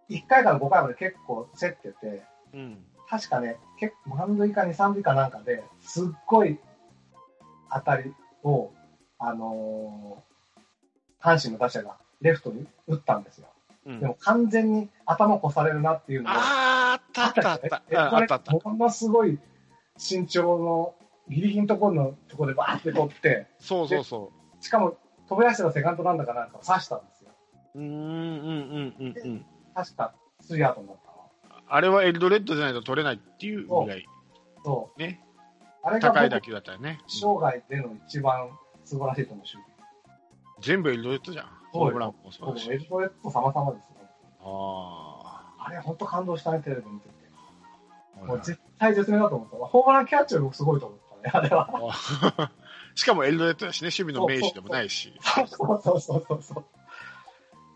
[0.09, 2.83] ー、1回から5回まで結構競ってて、うん。
[3.09, 6.59] 確かね、結構満塁か2、3塁かなんかで、すっごい
[7.71, 8.71] 当たりを、
[9.19, 10.35] あのー
[11.21, 13.47] 阪神の打者がレフトに打ったんですよ。
[13.87, 19.39] うんでも完全に頭越されるなっていうのがあーあったあったあったえああったあったこれものすごい
[19.97, 20.93] 身長の
[21.29, 27.31] ギリギリのところのところでバーって取って、そうそうそしかも飛び出してのセカンドランナーかなんかを刺したんですよ。
[27.75, 31.31] ううんうんうんうんうん確かスリーアウトになったの。
[31.67, 34.05] あれはエルドレッドじゃないと取れないっていうぐらい
[34.63, 35.21] そね
[35.83, 35.87] う。
[35.87, 38.49] あれが高い捕球だったよね、生涯での一番
[38.83, 39.45] 素晴らしいと思う。
[40.61, 43.95] 全部エルドレッドじゃんホームランもそう僕だしエルドレッド様々ですね。
[44.41, 47.13] ああれ本当感動したね、テレビ見てて。
[48.21, 49.57] あもう絶対絶命だと思った。
[49.57, 51.69] ホームランキャッチャーもすごいと思ったね、あれは。
[52.37, 52.51] あ
[52.95, 56.65] しかもエルドレッドだしね守備の名手でもないしそうそうそうそうそう。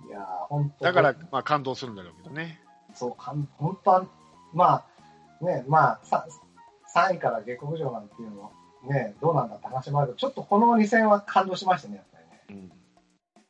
[0.07, 2.61] いやー、本当だから、まあ、感動するんだろうけどね
[2.93, 3.47] そう、本
[3.83, 4.05] 当は、
[4.53, 4.83] ま
[5.41, 6.25] あ、ね、まあ、さ
[6.95, 8.49] 3位から下克上なんていうのは、
[8.83, 12.17] ね、どうなんだって話もあるけど、ちょっとこの2戦は感動しましたね、やっぱ
[12.49, 12.63] りね。
[12.63, 12.79] うん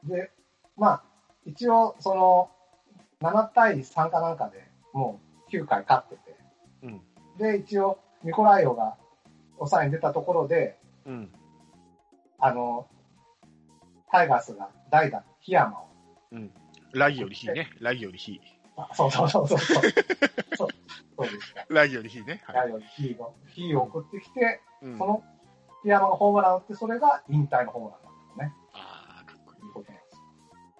[0.09, 0.31] で、
[0.77, 1.03] まあ、
[1.45, 2.49] 一応、その、
[3.21, 6.37] 7対3かなんかでもう9回勝ってて、
[6.83, 7.01] うん
[7.37, 8.97] で、一応、ミコライオが
[9.59, 11.31] 抑えに出たところで、うん。
[12.39, 12.87] あの、
[14.11, 15.87] タイガースが代打、檜山を、
[16.93, 17.69] ラギよりヒね。
[17.79, 18.41] ラギよりヒ
[18.77, 19.81] あそうそうそうそうそう。
[20.55, 21.73] そう。
[21.73, 22.55] ラギよりヒね、はい。
[22.55, 24.97] 代打、ヒーを、ヒーを送ってきて、うん。
[24.97, 25.23] その
[25.83, 28.53] 檜山がホームランを打って、それが引退のホームランだったね。
[28.73, 29.71] あーかっこいい。
[29.71, 30.15] ことなんです。
[30.15, 30.21] よ。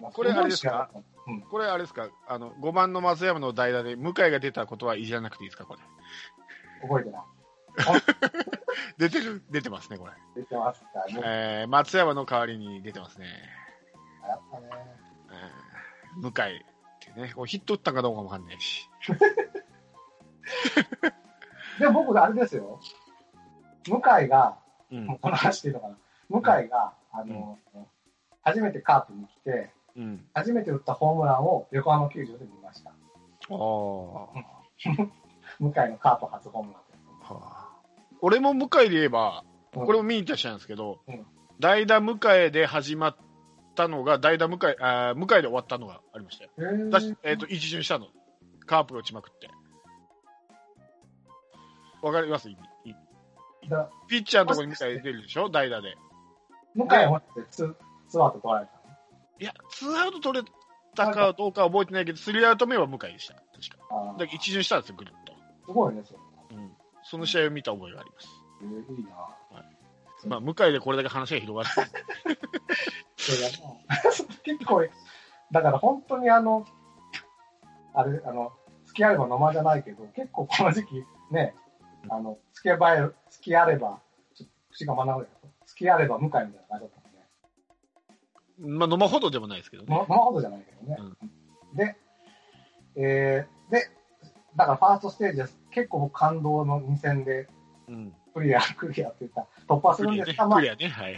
[0.00, 0.90] まあこれあれですか？
[1.26, 1.40] うん。
[1.42, 2.08] これあれですか？
[2.26, 5.66] あの5番の松山の代打で向井が出たことはいじらなくていいですか？
[5.66, 5.80] これ。
[6.88, 7.22] 覚えてない。
[8.98, 11.20] 出てる出てますねこれ、出てますかね。
[11.24, 13.26] えー、松山の代わりに出てますね、
[14.26, 14.68] やっぱね。
[15.30, 16.34] えー、向井っ
[17.14, 18.88] てねこれヒット打ったかどうかもわかんないし
[21.78, 22.80] でも僕、あれですよ。
[23.88, 24.58] 向井が、
[24.90, 25.96] うんもうこの話していいのかな。
[26.28, 27.58] 向井が、あの、
[28.42, 32.90] 初めてカープに来て、うん初めて打ったホームランを横浜球場で見ました。
[32.90, 32.96] ああ
[35.58, 37.32] 向井のカープ初ホームランです。
[37.32, 37.59] はあ
[38.22, 41.26] 俺も向井で言えば、うんこれも見に行った人なんですけど、うん
[41.60, 43.16] 代打向井で始まっ
[43.74, 46.50] たのが、代打向井、あー向井で終わったのがありましたよ。
[47.22, 48.06] えっ、と、一巡したの。
[48.66, 49.48] カープが打ちまくって。
[52.02, 52.48] わかります？
[54.08, 55.50] ピッチャーのところに向井出るでしょ？
[55.50, 55.96] 代打で。
[56.74, 57.76] 向井はってツ
[58.08, 58.80] ツーアウト取られたの
[59.38, 60.48] いや、ツーアウト取れ
[60.96, 63.34] たかどうかは覚えてないけど、スリーアウト目は向井でした。
[63.34, 63.44] 確
[63.76, 63.84] か。
[64.18, 65.34] だから一巡したんですよ、ぐるっと。
[65.66, 66.20] すごいね、それ。
[67.16, 67.16] うん。
[67.16, 68.28] その試合を見た覚えがあります。
[68.62, 69.10] えーいいな
[70.26, 71.84] まあ、向井でこれだけ話が広がって、い
[73.42, 73.48] や
[74.42, 74.86] 結構、
[75.50, 76.66] だから本当にあの、
[77.94, 78.52] あれ、あの、
[78.84, 81.54] 付き合えば飲まじゃないけど、結構この時期ね、
[82.08, 84.00] あの、付き合えば、付き合えば、
[84.34, 85.26] ちょっと口が学ぶよ。
[85.66, 87.00] 付き合えば向井みたいな感じだった
[88.60, 88.78] もんね。
[88.78, 89.88] まあ、飲まほどでもないですけどね。
[89.88, 90.98] ま、まほどじゃないけどね。
[91.74, 91.96] で、
[92.96, 93.90] えー、で、
[94.56, 97.48] だからファーストステージは結構僕感動の2戦で
[97.88, 98.12] うん。
[98.32, 100.02] クリア、クリアって言ったら突破す。
[100.02, 100.68] るんですが、まあね。
[100.70, 101.16] はいはい。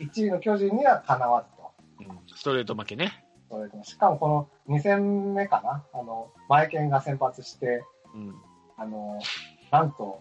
[0.00, 1.72] 1位の巨人にはかなわずと。
[2.00, 3.24] うんストレート負けね。
[3.48, 8.34] それとしかもこの2戦目かな、あの、マイケンが先発して、うん。
[8.76, 9.20] あの、
[9.70, 10.20] なんと、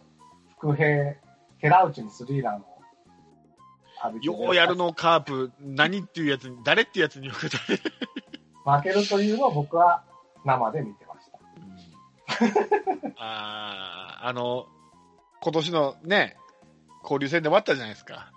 [0.58, 1.16] 福平、
[1.60, 2.74] 寺内にスリーランを
[4.22, 7.80] ようやるのカープ、何っていうやつに、誰っていうやつによくたれ
[8.66, 10.04] 負けるというのを僕は
[10.46, 11.13] 生で見てまし
[12.38, 12.46] た。
[13.18, 14.68] あーあの、
[15.42, 16.38] 今年のね、
[17.04, 18.32] 交流戦でもあったじゃないですか。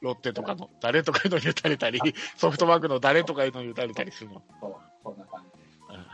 [0.00, 2.00] ロッテとかの誰とかのに打たれたり、
[2.36, 4.42] ソフトバンクの誰とかのに打たれたりするの。
[4.60, 5.94] そう、そんな感じで。
[5.94, 6.06] うん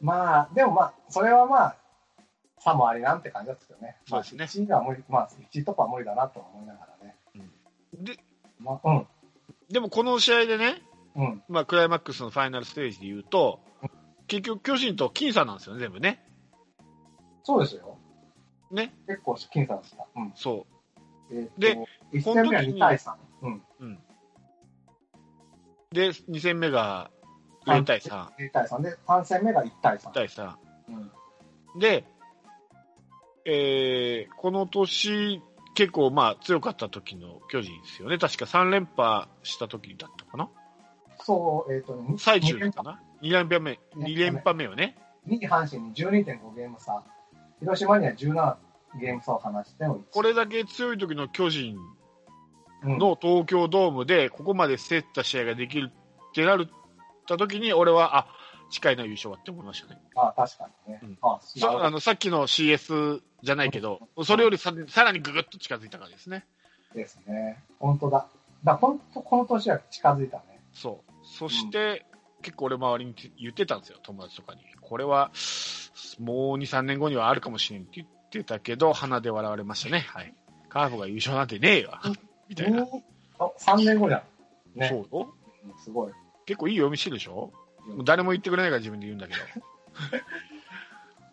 [0.00, 1.76] まあ、でもまあ、それはまあ、
[2.58, 3.96] 差もありなんて感じですけどね。
[4.06, 7.16] そうですねまあ、1位は無理、まあ、1位突破は無理だなとは思いながらね。
[7.94, 8.18] で、
[8.58, 9.06] まあ、うん、
[9.70, 10.82] でもこの試合でね、
[11.16, 11.42] うん。
[11.48, 13.60] まあ、クライマックスのファイナルステージで言うと、
[14.26, 16.24] 結局巨人と僅差なんですよね、全部ね。
[17.42, 17.98] そうですよ。
[18.70, 18.94] ね。
[19.06, 20.06] 結構僅差でした。
[20.16, 20.32] うん。
[20.34, 20.66] そ
[21.30, 21.78] えーとで、
[22.12, 23.14] 1戦目は2対3。
[23.42, 23.62] うん。
[23.80, 23.98] う。
[25.94, 27.10] で、2戦目が
[27.66, 28.28] 0対3。
[28.36, 30.10] 0対3で、3戦目が1対3。
[30.10, 30.54] 対3。
[30.88, 31.78] うん。
[31.78, 32.04] で、
[33.46, 35.42] えーこの年、
[35.74, 38.18] 結構まあ強かった時の巨人ですよね。
[38.18, 40.50] 確か3連覇した時だったかな
[41.20, 44.96] そう、えっ、と、に最中かな ?2 連覇目、2連覇目をね。
[45.26, 47.02] 2位阪神に12.5ゲーム差。
[47.60, 48.56] 広島には17
[49.00, 51.76] ゲーム差を離しての1これだけ強い時の巨人
[52.82, 56.84] うんの東京ドームでここまで競った試合ができるってなるっ
[57.26, 58.26] た時に、俺は、あ、
[58.70, 60.00] 近いな優勝はって思いましたね。
[60.16, 61.00] あ確かにね。
[61.02, 61.38] うんあ
[61.82, 66.44] あのさっきの CS じゃないけど、それよりささらにぐぐっと近づいたからですね。
[66.94, 67.62] ですね。
[67.78, 68.26] 本当だ。
[68.64, 70.60] だ本当この年は近づいたね。
[70.72, 71.12] そう。
[71.24, 72.04] そして、
[72.44, 74.60] 結構俺周りに言ってたんですよ、友達とかに。
[74.80, 75.30] これは、
[76.20, 80.00] もう2、3年後にはあるかもしれんって言ってたけど、鼻で笑われましたね。
[80.00, 80.34] はい。
[80.68, 81.98] カーフが優勝なんてねえよ。
[82.48, 82.82] みたいな。
[82.82, 83.02] に
[83.38, 84.22] あ3年後じゃ
[84.76, 84.78] ん。
[84.78, 84.88] ね。
[85.10, 85.26] そう
[85.82, 86.12] すごい。
[86.44, 87.52] 結構いい読みしてるでしょ
[88.04, 89.40] 誰も言ってくれないから自分で言うんだけど。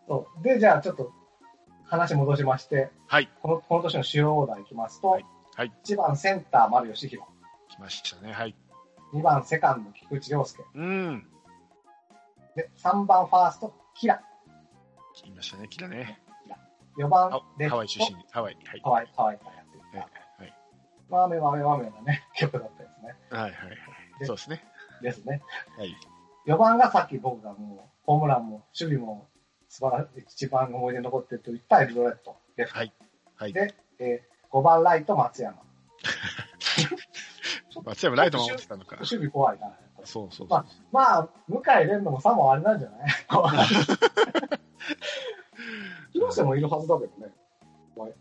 [0.07, 1.11] そうで、じゃあちょっと
[1.85, 3.29] 話戻しまして、はい。
[3.41, 7.27] このこの年の主要オーダーいきますと、はいはい1番センター丸義弘、
[7.69, 8.31] 来ましたね。
[8.31, 8.55] はい。
[9.13, 11.27] 2番セカンド菊池涼介、うん。
[12.55, 14.21] で3番ファーストキラ、
[15.13, 15.67] 来ましたね。
[15.67, 16.21] 来たね。
[16.97, 18.15] 4番あレハワイ出身。
[18.31, 18.57] ハワイ。
[18.65, 18.81] はい。
[18.83, 20.43] ハワイ、ハワイからやっていはいた。
[20.43, 20.57] はい。
[21.09, 23.15] ワーメワーメね、 曲だったですね。
[23.29, 23.77] はいはいはい。
[24.19, 24.63] でそうですね。
[25.01, 25.41] ですね。
[25.77, 25.95] はい。
[26.47, 29.27] 4番がさっき僕がもう、ホームランも守備も
[29.69, 32.37] 素晴らしい、一番思い出に残っていると言ったエルドレッド。
[32.65, 32.93] はい。
[33.35, 33.53] はい。
[33.53, 35.57] で、えー、5番ライト松山。
[37.85, 38.95] 松山ライト守ってたのか。
[38.97, 39.71] 守備怖いな。
[40.03, 40.59] そうそうそう。
[40.59, 43.09] ままあ、向井蓮のもさもあれなんじゃない？
[46.13, 47.33] 広瀬もいるはずだけどね。
[47.95, 48.11] お前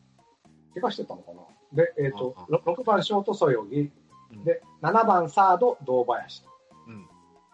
[0.74, 1.40] 怪我してたのかな？
[1.72, 3.90] で、えっ、とああ、6番ショート、そよぎ
[4.32, 4.44] うん。
[4.44, 6.44] で、7番サード、堂林。
[6.86, 7.06] うん。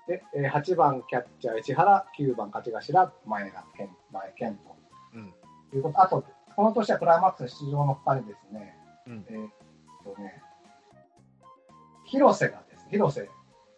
[0.07, 4.77] で、えー8番キャッチャー、市原、9番勝ち頭、前田健、前健と。
[5.15, 5.35] うん。
[5.75, 6.01] いうこと。
[6.03, 9.51] あと、この年はクライマックス出場の他にですね、うんえーっ
[10.15, 10.43] とね、
[12.07, 13.29] 広瀬がですね、広瀬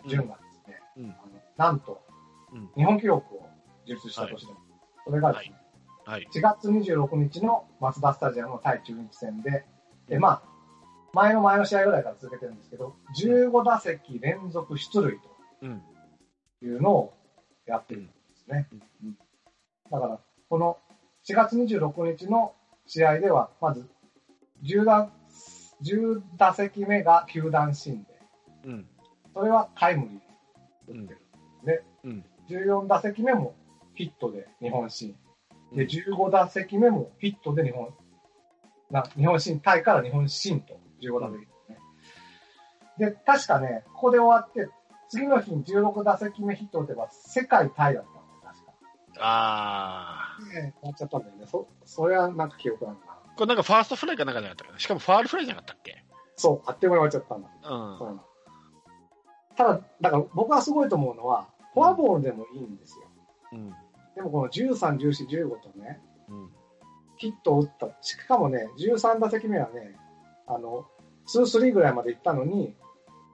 [0.07, 1.05] 淳がですね、うん。
[1.05, 2.01] あのなんと、
[2.53, 2.71] うん。
[2.77, 3.47] 日本記録を
[3.87, 4.53] 樹立した年で、
[5.05, 5.57] それがですね、
[6.05, 6.27] はい。
[6.33, 9.65] 4月26日のマツダスタジアムの対中日戦で、
[10.09, 10.43] で、まあ、
[11.13, 15.19] 前の前の試合ぐらいから続けてるんですけど、15打席連続出塁
[15.63, 15.83] うん。
[16.61, 17.15] というのを
[17.67, 18.69] やってるんですね。
[18.73, 18.83] うん。
[19.05, 19.19] うん。
[19.91, 20.79] だから、この
[21.29, 22.55] 4月26日の
[22.87, 23.89] 試合では、まず
[24.63, 25.11] 10打
[25.83, 28.18] ,10 打席目が球団新で、
[28.65, 28.89] うん。
[29.35, 31.21] それはタイムリーうん打ってる。
[31.65, 32.25] で、うん。
[32.49, 33.55] 14打席目も
[33.95, 35.17] ヒットで日本新。
[35.73, 37.95] で、うん15打席目もヒットで日本、
[38.91, 41.79] な日本新、タイから日本新と15打席ですね。
[42.99, 44.71] で、確かね、ここで終わって、
[45.11, 48.73] 次の日に16打席目ヒットを打てば世界タイだったの、確か。
[49.21, 50.43] ああ。
[50.55, 51.47] ね終わっちゃったんだよね。
[51.47, 53.19] そ、それはなんか記憶あるな。
[53.37, 54.79] これなんかファーストフライかなんかじゃなかったかな。
[54.81, 56.05] しかもファールフライじゃなかったっけ？
[56.37, 57.49] そう、あっという間に終わっちゃったんだ。
[57.49, 57.99] うん。
[57.99, 58.25] そうなの
[59.59, 63.09] ただ、だから僕がすごいと思うのは、フォアボールでもいいんですよ。
[63.53, 63.75] うん。
[64.15, 66.51] でもこの13、14、15とね、うん。
[67.17, 67.89] ヒットを打った。
[68.01, 69.97] しかもね、13打席目はね、
[70.47, 70.87] あの、
[71.27, 72.77] 2、3ぐらいまで行ったのに、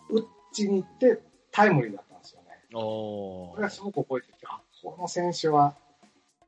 [0.08, 2.48] 打ちに行ってタイムリーだったんですよね。
[2.72, 5.76] おこれがすごく覚えてて、あ、この選手は、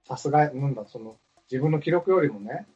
[0.09, 1.17] さすが、なんだ、その、
[1.51, 2.67] 自分の記録よりもね、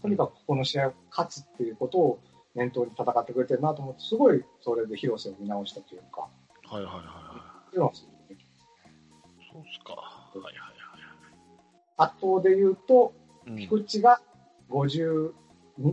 [0.00, 2.20] とにかくここの試合を勝つっていうことを
[2.54, 6.28] 念頭に戦ってくれてるなと思って、すごいそれで広瀬を見直したというか、
[6.74, 9.92] はいはいはいそうっすか。
[9.92, 10.74] はいはいは
[11.96, 13.14] あとで言うと。
[13.46, 14.22] 菊池が
[14.70, 15.32] 50、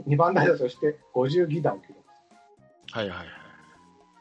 [0.08, 2.00] 2番台だとして50ギダを記録。
[2.92, 3.28] はいはいはい。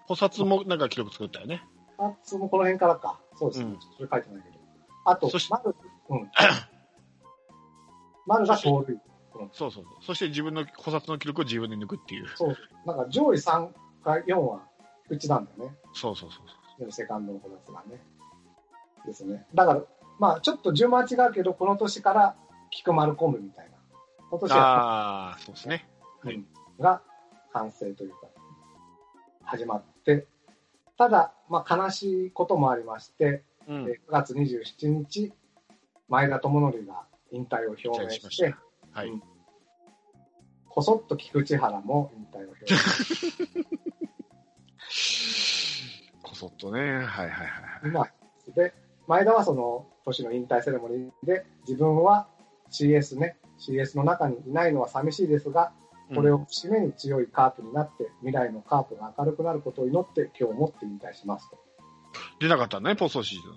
[0.07, 1.63] 補殺もなんか記録作ったよね。
[1.97, 3.21] あそのこの辺からか。
[3.39, 3.71] そうですね。
[3.71, 4.57] うんそれ書いてないけど。
[5.05, 5.75] あと丸、
[6.11, 6.31] うん。
[8.27, 9.01] 丸が盗塁。
[9.33, 9.85] そうそうそう。
[10.03, 12.29] そして自分の補殺の記録を自分で抜くっていう。
[12.37, 12.57] そう。
[12.85, 14.61] なんか上位3か4は
[15.11, 15.77] 菊池なんだよね。
[15.93, 18.01] そうそうそうでもセカンドの補殺がね。
[19.05, 19.45] ですね。
[19.55, 19.83] だから、
[20.19, 22.37] まあちょっと順番は違うけど、この年から
[22.71, 23.73] 菊丸コンビみたいな。
[24.31, 24.59] 今年そう。
[24.59, 25.89] は、ああ、そうですね。
[26.23, 26.47] はいうん
[26.79, 27.03] が
[27.53, 28.29] 完成というか、
[29.43, 30.27] 始まって、
[30.97, 33.77] ただ、まあ悲しいこともありまして、うん。
[33.83, 35.33] えー9月27日、
[36.09, 38.55] 前田智則が引退を表明し、引退し
[38.93, 39.09] はい。
[39.09, 39.23] うん
[40.73, 42.73] こそっと菊池原も引退を表
[43.59, 43.71] 明こ
[46.41, 46.81] そっとね。
[46.81, 47.91] はいはいはいはい。
[47.93, 48.13] まあ
[48.57, 48.73] で、
[49.07, 52.29] 前田はその年の引退セレモニーで、自分は
[52.71, 55.73] CS ね、CS の中にいないのは寂しいですが、
[56.15, 61.59] これを節目に強いカープになって、未来のカープが明るくなることを祈って、今日もって引退しますと。
[62.41, 63.53] 出なかったね、ポストシーズン。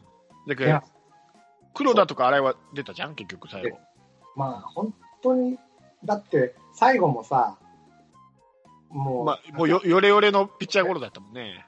[0.49, 0.81] だけど、
[1.73, 3.79] 黒田とか新井は出たじゃん、結局最後。
[4.35, 5.57] まあ、本当に、
[6.03, 7.57] だって、最後もさ、
[8.89, 11.65] もう、まあ、もうよ、よれよれのピッチャーゴロだったもんね。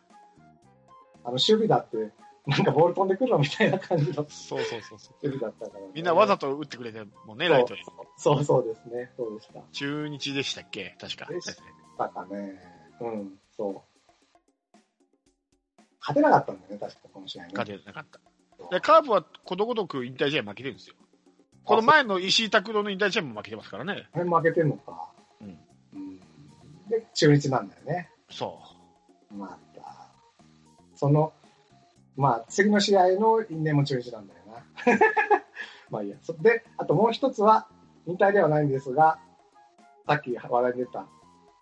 [1.26, 2.12] あの守備だって、
[2.46, 5.26] なんかボール飛んでくるのみたいな感じの守そうそうそうそう。
[5.26, 7.82] 備だったから、みんなわざと打ってくれてもんね、ライトに。
[8.18, 9.62] そうそうですね、そうでした。
[9.72, 10.96] 中日でしたっけ？
[11.02, 11.26] 確か。
[11.26, 11.56] でし
[11.98, 12.54] たかね。
[13.02, 14.78] うん、そう。
[16.00, 17.50] 勝てなかったんだよね、確かこの試合ね。
[17.56, 18.20] 勝てなかった。
[18.70, 20.96] でカープはことごとく引退試合負けてるんですよ。
[21.64, 24.08] この前の石井拓郎の引退試合も負けてますからね。
[24.14, 25.12] あれ負けてんのか。
[25.42, 25.58] うん
[25.94, 26.20] うん。
[26.88, 28.12] で、中日なんだよね。
[28.30, 28.60] そ
[29.32, 29.65] また。
[30.96, 31.34] その、
[32.16, 34.64] まあ、次の試合の因縁も中日なんだよな。
[35.90, 36.18] まあいいや。
[36.22, 37.68] そで、あともう一つは、
[38.08, 39.20] 引退ではないんですが、
[40.08, 41.08] さっき話題に出た、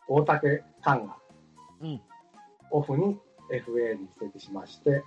[0.07, 1.17] 大竹寛が、
[1.81, 1.85] う。
[1.85, 2.01] うん。
[2.71, 3.19] オフに
[3.51, 5.03] FA に移籍しまして、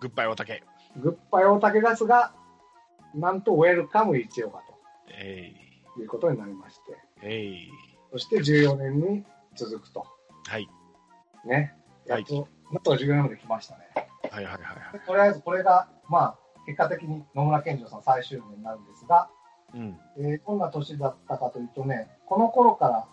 [0.00, 0.64] グッバイ大竹。
[0.96, 2.34] グッバイ大竹ガスが、
[3.14, 4.62] なんとウェルカム一岡
[5.08, 5.54] え
[5.94, 6.96] ということになりまして、い。
[7.22, 7.70] えい。
[8.10, 10.06] そして14年に続くと。
[10.46, 10.68] はい。
[11.44, 11.74] ね。
[12.06, 13.80] やっと、なんとか14年まで来ましたね。
[14.30, 15.00] はいはいはいはい。
[15.06, 19.28] とりあえずこれが、まあ、結果的に野村健二さん最終年になるんですが、
[19.74, 19.98] うん。
[20.18, 23.06] えーどんな年だったかというとね、この頃から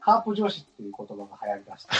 [0.00, 1.94] カープ女子っていう言葉が流行りだした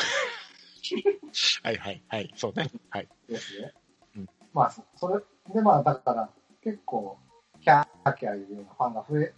[1.68, 2.32] はいはいはい。
[2.37, 2.70] そうね。
[2.90, 3.08] はい。
[3.28, 3.72] んですね。
[4.16, 5.22] うんまあ、そそれ
[5.54, 6.30] でまあ、だから
[6.64, 7.18] 結構、
[7.61, 9.34] キャーキャーいうようなファンが増え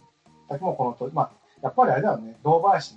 [0.47, 2.95] た時もこの年、まあ、やっぱりあれだよね、堂林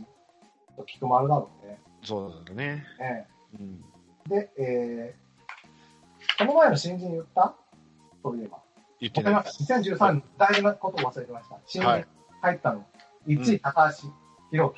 [0.76, 1.80] と菊丸だろうね。
[2.02, 2.84] そうだね。
[2.98, 3.26] ね
[3.58, 3.84] うん。
[4.28, 7.54] で、えー、この前の新人言った？
[8.22, 8.58] そういえば。
[9.00, 9.34] 言ってない。
[9.34, 11.58] 2013年、大事なことを忘れてました。
[11.66, 12.06] 新人はい
[12.40, 12.86] 入ったの。
[13.26, 14.08] 1位、高橋
[14.50, 14.72] 宏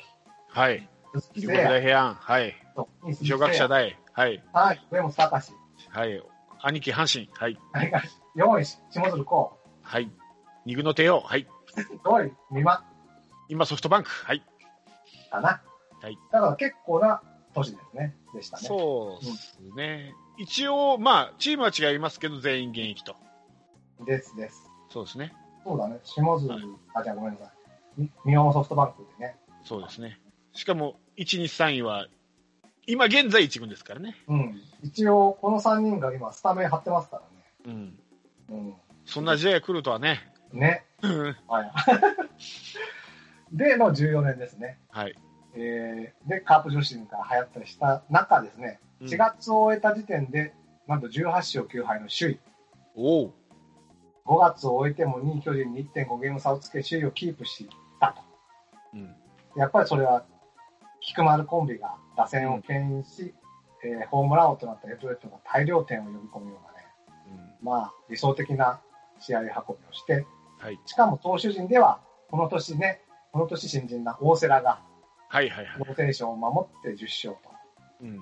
[0.49, 0.89] はい。
[1.13, 1.21] 樹。
[1.21, 2.13] 鈴木龍誠也谷大平安。
[2.15, 2.53] はい。
[2.75, 3.67] と、2位、鈴木小学者。
[3.67, 3.97] 大。
[4.13, 4.43] はい。
[4.53, 5.53] はい、上本隆。
[5.89, 6.23] はい。
[6.61, 7.29] 兄貴阪神。
[7.33, 7.57] はい。
[7.71, 7.91] はい、
[8.35, 8.79] 4位、下
[9.11, 9.49] 鶴光。
[9.81, 10.11] はい。
[10.65, 11.21] 二軍の帝王。
[11.21, 11.47] はい。
[12.03, 12.83] 5位、美馬
[13.49, 14.09] 今ソフトバンク。
[14.09, 14.43] はい。
[15.31, 15.61] かな。
[16.01, 16.17] はい。
[16.31, 17.21] だから結構な
[17.63, 18.15] 年ですね。
[18.33, 18.67] でしたね。
[18.67, 20.13] そうですね。
[20.37, 23.15] 一応、まあ、チームは違いますけど、全員現役と。
[24.05, 24.69] ですです。
[24.89, 25.33] そうですね。
[25.63, 25.99] そうだね。
[26.03, 27.51] 下鶴、はいあ、じゃあごめんなさい。
[27.97, 29.35] み美馬もソフトバンクでね。
[29.63, 30.19] そうですね。
[30.53, 32.07] しかも、1、2、3位は、
[32.85, 34.15] 今現在1軍ですからね。
[34.27, 34.61] うん。
[34.83, 37.21] 一応、この3人が今、スタメン張ってますか
[37.65, 37.73] らね。
[38.49, 38.57] うん。
[38.57, 38.73] うん。
[39.05, 40.31] そんな時代が来るとはね。
[40.53, 40.85] ね。
[41.01, 41.71] う んはい。
[43.51, 44.79] での14年ですね。
[44.89, 45.15] はい。
[45.59, 50.53] えー、で、カープ女子が流行ったりした中ですね、うん4月を終えた時点で、
[50.87, 52.39] なんと18勝9敗の首位。
[52.95, 53.33] おお。
[54.25, 58.21] 5月を終えても2位巨人に1.5ゲーム差をつけ首位をキープしたと。
[58.95, 59.15] うん。
[59.55, 60.25] やっぱりそれは、
[60.99, 63.35] 菊丸コンビが打線を牽引し、
[63.83, 66.87] えーホームラン王となったエドレットが大量点を呼び込むようなね、
[67.61, 67.67] うん。
[67.67, 68.81] まあ理想的な
[69.19, 69.57] 試合運びを
[69.91, 70.25] して、
[70.57, 70.79] はい。
[70.87, 71.99] しかも投手陣では、
[72.31, 74.81] この年ね、この年新人な大瀬良が
[75.29, 75.79] はいはいはい。
[75.79, 77.51] ローテーションを守って10勝と。
[78.01, 78.21] うん。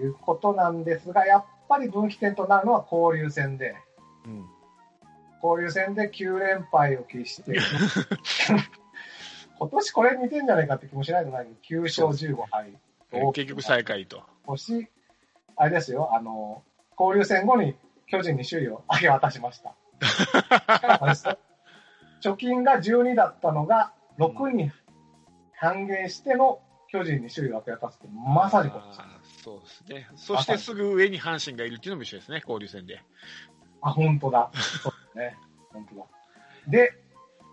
[0.00, 3.74] いうことなんですが、やっぱり分岐点となるのは交流戦で、
[4.26, 4.44] うん。
[5.42, 7.58] 交流戦で9連敗を喫して、
[9.58, 12.78] 今年これ似てんじゃないかって気もしないでもないけど、9勝15敗。
[13.34, 14.22] 結局最下位と。
[14.44, 14.88] 星、
[15.56, 16.62] あれですよ、あの、
[16.98, 19.74] 交流戦後に巨人に首位を明け渡しました。
[22.22, 24.70] 貯金が12だったのが6に
[25.62, 28.82] 半減しての巨人に首位を明け渡すって、まさにこっ
[29.44, 30.08] そうですね。
[30.16, 33.00] そしてすぐ上に阪神がいるっていうのも一緒ですね、交流戦で。
[33.80, 34.50] あ、本当だ。
[34.82, 35.38] そうですね。
[35.72, 36.02] 本当だ。
[36.66, 36.98] で、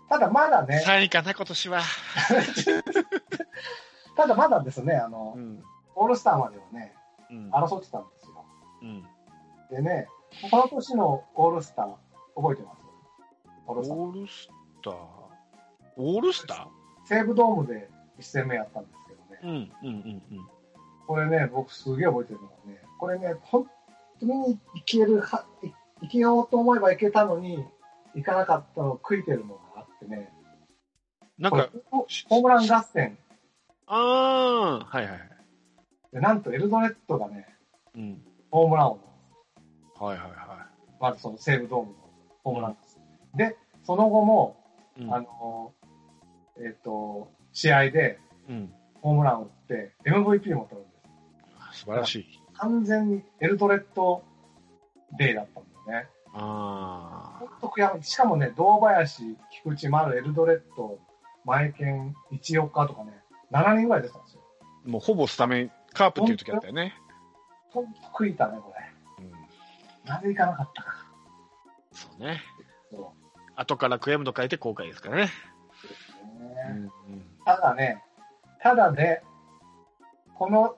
[0.08, 1.82] ただまだね、3位かな、今年は。
[4.16, 5.62] ただまだですね、あの、うん。
[5.94, 6.96] オールスターまではね、
[7.30, 7.48] うん。
[7.50, 8.44] 争ってたんですよ。
[8.82, 9.06] うん。
[9.70, 10.08] でね、
[10.50, 11.94] この年のオールスター、
[12.34, 12.80] 覚えてます？
[13.68, 14.48] オールス
[14.82, 14.96] ター。
[14.96, 15.90] オールスター？
[15.96, 16.68] オールスタ
[17.04, 20.48] 西武ドームで1戦目やったんですけどね、ーうん、うん、うん、うん。
[21.06, 23.66] これね、僕すげえ覚えてるのがね、これね、本
[24.20, 27.64] 当にいけるは、いいけようと思えばいけたのに、
[28.14, 30.32] いかなかったのを悔いてるのがあってね、
[31.40, 33.16] なんかホホームラン合戦
[33.86, 35.20] あー、はいはいはい。
[36.12, 37.46] で、なんとエルドレッドがね、
[37.96, 38.22] うん。
[38.50, 40.66] ホームラン王はいはいは
[41.00, 41.94] まずその西武ドームの
[42.44, 43.00] ホームランです。
[43.34, 44.56] で、その後も、
[44.98, 45.02] い。
[45.02, 45.72] うんあの、
[46.58, 48.72] えっ、と、試合でうん。
[49.00, 50.96] ホームランを打って MVP も取るんで
[51.72, 51.80] す。
[51.80, 52.26] 素晴らしい。
[52.54, 54.22] 完全にエルドレッド
[55.18, 56.08] デーだったんだよね。
[56.34, 60.98] あほんと悔やみしかもね、堂林、菊池、丸、エルドレッド、
[61.44, 63.12] 前剣、一岡とかね、
[63.50, 64.42] 7人ぐらい出てたんですよ。
[64.86, 64.90] ー。
[64.90, 66.94] もうほぼスタメン、カープっていう時あったよね。
[67.70, 68.72] ほんと悔いたね、こ
[69.18, 69.24] れ。
[69.24, 69.32] うん。
[70.08, 71.06] なぜいかなかったか。
[71.92, 72.42] そうね。
[72.90, 73.12] そ
[73.56, 75.30] 後から悔やむと書いて後悔ですからね。
[76.40, 76.74] う。
[76.74, 76.82] ん。
[76.84, 76.90] うん
[77.44, 78.02] ただね、
[78.60, 79.22] ただね、
[80.34, 80.76] この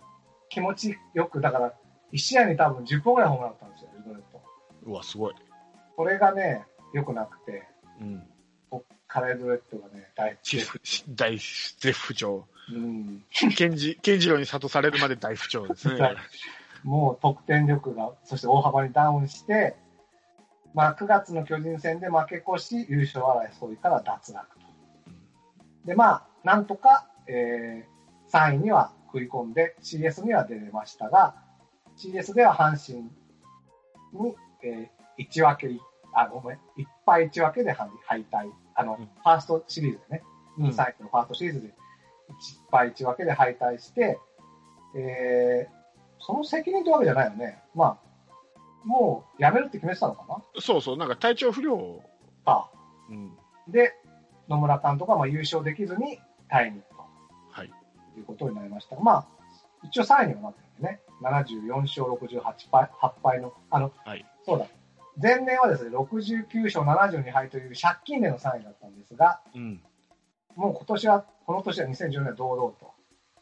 [0.48, 1.74] 気持ちよく、だから、
[2.12, 4.42] 1試合に多分10本ぐらいホームラン打ったんですよ、エルドレッド。
[4.90, 5.34] うわ、すごい。
[5.96, 7.64] これがね、良くなくて、
[8.00, 8.22] うん。
[8.70, 10.38] こっからエルドレッドがね、大
[11.14, 12.46] 大絶不調。
[12.72, 13.24] うん。
[13.56, 15.98] ケンジ、ケンジロウに諭されるまで大不調ですね。
[16.00, 16.16] はい
[16.84, 19.76] もう得点力が、そして大幅にダウンして、
[20.74, 24.61] まあ、9月の巨人戦で負け越し、優勝争いから脱落と。
[25.84, 31.34] で、まあ、なんとか、えー、3位には食い込んで CS には出れましたが、
[31.96, 33.04] CS では阪神
[34.24, 35.80] に、えー、1分け、
[36.14, 37.90] あ、ごめん、いっぱい1分けで敗
[38.30, 38.50] 退。
[38.74, 40.22] あの、うんファーストシリーズでね、
[40.58, 41.74] うん2位サイクのファーストシリーズで、いっ
[42.70, 44.18] ぱい1分けで敗退して、
[44.96, 45.82] えー、
[46.18, 47.62] その責任ってわけじゃないよね。
[47.74, 52.02] まあ、もう辞めるって決めてたのかなそうそう、なんか体調不良。
[52.44, 52.70] あ
[53.10, 53.32] うん。
[53.68, 53.92] で、
[54.52, 56.82] 野村監督はまあ優勝できずに退任
[57.50, 57.70] はい。
[58.14, 59.26] ということになりましたが、まあ、
[59.84, 64.66] 一応3位にはなってるんでね、74勝68敗 ,8 敗の、あの、はいそうだ、
[65.20, 69.80] 前年はですね、69勝72敗という借金での3位だったんですが、うん。
[70.56, 72.92] もう今年は、この年は2014年は堂々と。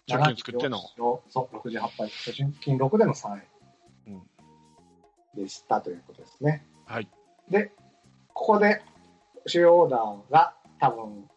[0.09, 3.43] 貯金作っての？74勝そう、68敗、貯金6での3位
[4.09, 4.23] うん
[5.35, 6.67] でしたということですね。
[6.87, 7.09] はい。
[7.49, 7.73] で、
[8.33, 8.83] ここで、
[9.47, 11.29] 主要オーダーが多分、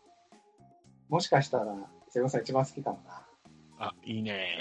[1.10, 1.76] もしかしたら、
[2.10, 3.26] セブンさん一番好きかもな。
[3.78, 4.58] あ、いいね。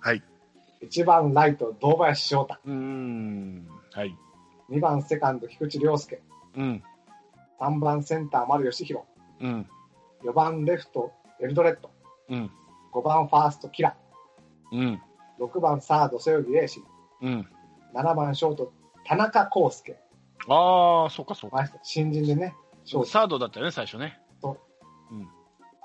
[0.00, 0.22] はい。
[0.80, 2.58] 一番ライト、堂林翔太。
[2.64, 3.66] うーん。
[3.92, 4.16] はい。
[4.68, 6.22] 二番セカンド、菊池涼介。
[6.56, 6.82] うん。
[7.58, 9.04] 三番センター、丸佳浩。
[9.40, 9.66] うん。
[10.22, 11.90] 四番レフト、エルドレッド。
[12.28, 12.50] うん。
[12.92, 13.96] 五番ファースト、キラ。
[14.72, 15.02] うん。
[15.38, 16.84] 六番サード、背泳ぎレーシン。
[17.22, 17.48] うん。
[17.92, 18.72] 七番ショート、
[19.04, 19.98] 田中広輔。
[20.48, 21.66] ああ、そっかそっか。
[21.82, 22.54] 新人でね、
[22.86, 24.20] サードだったよね、最初ね。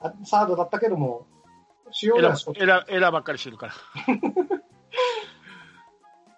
[0.04, 1.28] あサードだったけども、
[1.92, 3.74] 主要なエラエラーばっかりしてるから。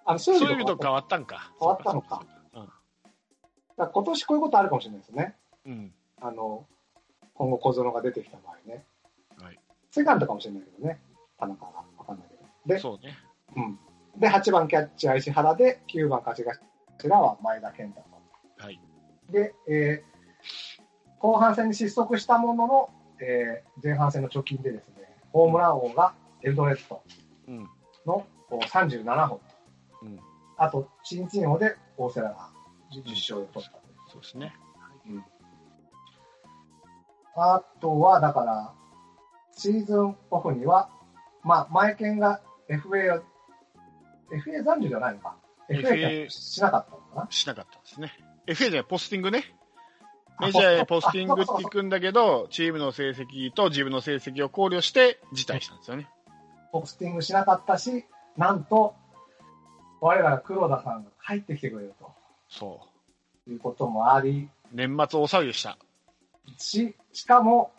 [0.06, 1.54] あのそうそういう意味と変わったんか。
[1.60, 2.68] 変わったのかそうそう
[3.76, 5.38] だから今年こういうことあるかもしれないですね。
[5.64, 5.94] そううん。
[6.22, 6.68] あの、
[7.34, 8.86] 今後小園が出てきた場合ね。
[9.42, 9.60] はい。
[9.92, 11.02] セカンドかもしれないけどね。
[11.40, 11.72] 田中が。
[11.98, 12.44] わかんないけど。
[12.66, 13.18] で、そうね。
[13.56, 13.80] うん。
[14.20, 16.44] で、8番キャッチャー石原で、9番勝ち
[16.98, 18.64] 頭は前田健太と。
[18.64, 18.82] はい。
[19.30, 20.13] で、えー
[21.24, 22.90] 後半戦に失速したものの、
[23.22, 27.02] えー前半戦の貯金でですね、ホームラン王がエルドレッド
[27.48, 27.70] うん。
[28.06, 29.40] のお37本。
[30.02, 30.20] うん。
[30.58, 32.50] あと、新人王で大瀬良が
[32.94, 33.82] 10, 勝を取ったう。
[34.12, 34.54] そうですね。
[37.38, 38.74] あとは、だから、
[39.56, 40.90] シーズンオフには、
[41.44, 43.22] まあ、前剣が FA、
[44.30, 45.38] FA 残留じゃないのか。
[45.70, 48.12] FA FA しなかったのかなしなかったですね。
[48.46, 49.56] FA でポスティングね。
[50.38, 56.10] あメジャーへポスティングっていくんだけど、チームの成績と自分の成績を考慮して辞退したんですよね。
[56.72, 58.06] ポスティングしなかったし、
[58.36, 58.96] なんと、
[60.02, 61.94] 我らが黒田さんが帰ってきてくれる
[62.50, 62.82] そ
[63.46, 64.76] ということもあり、う。
[64.76, 65.78] 年末大騒ぎでした。
[66.58, 67.72] し、しかも、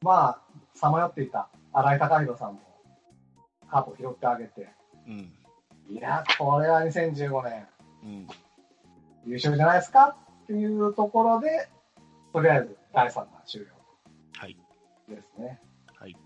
[0.00, 0.40] まあ、
[0.74, 2.60] さまよっていた新井貴弘さんも、
[3.70, 4.68] カープを拾ってあげて、
[5.06, 5.32] うん。
[5.90, 7.68] いや、これは2015年、
[8.02, 8.28] うん。
[9.26, 10.16] 優勝じゃないですか？
[10.44, 11.68] っていうところで、
[12.32, 13.66] とりあえず第3弾終了
[14.38, 14.56] はい。
[15.08, 15.60] ですね。
[15.98, 16.16] はい。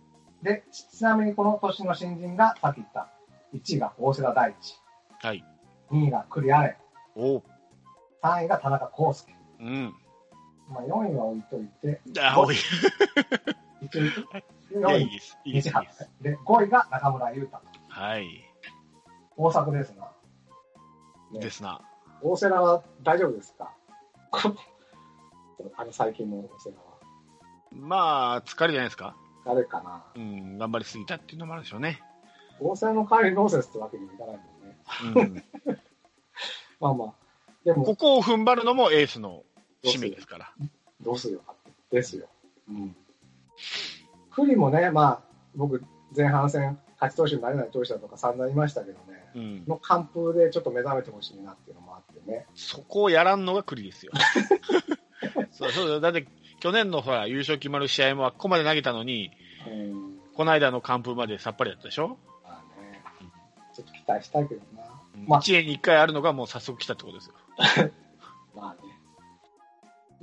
[0.43, 3.11] で、ちちなみにこの年の新人が、さっき言った、
[3.55, 4.79] 1位が大瀬良大地、
[5.23, 5.45] はい。
[5.91, 6.79] 2位が栗アレ
[7.17, 7.43] ン、おう。
[8.23, 9.95] 3位が田中康介、うん。
[10.69, 12.57] まあ、4位は置いといて、あ、おい。
[13.83, 14.07] 一応い
[14.81, 16.11] や、4位、西原です。
[16.21, 18.45] で、5位が中村優太と、はい。
[19.37, 20.13] 大阪ですが、
[21.33, 21.81] ねですな。
[22.23, 23.75] 大瀬良は大丈夫ですか？
[25.77, 26.83] あの最近の大瀬良は。
[27.73, 29.17] まあ、疲れじゃないですか？
[29.45, 30.59] 誰かなうん。
[30.59, 32.01] 頑張りすぎたっていうのもあるでしょうね。
[32.61, 34.37] 大瀬良の代わりにノーセンスってわけにもいかない
[35.15, 35.45] もんね。
[35.67, 35.77] うん。
[36.81, 37.13] まあまあ。
[37.65, 39.43] でも、ここを踏ん張るのもエースの
[39.83, 40.53] 使命ですから。
[41.01, 41.41] どうするよ。
[41.91, 42.27] ですよ。
[42.69, 42.97] うん。
[44.31, 45.23] 栗もね、まあ、
[45.55, 45.83] 僕、
[46.17, 49.65] 前半戦、勝ち投手になれない投手だとか散々言いましたけどね、うん。
[49.67, 52.47] の完封でちょっと目覚めてほしいなっていうのもあってね。
[52.55, 54.13] そこをやらんのが栗ですよ。
[55.55, 56.01] そうそうだ。
[56.01, 56.27] だって、
[56.61, 59.31] 去年のほら、優勝決まる試合もあっこまで投げたのに、
[59.67, 60.19] うん。
[60.35, 63.03] この間の完封までさっぱりだったでしょ、まあね、
[63.75, 64.83] ちょっと期待したいけどな。
[65.15, 67.35] うん、まあ1年に1回あるのがもう早速来たってことですよ。
[68.55, 68.93] まあね。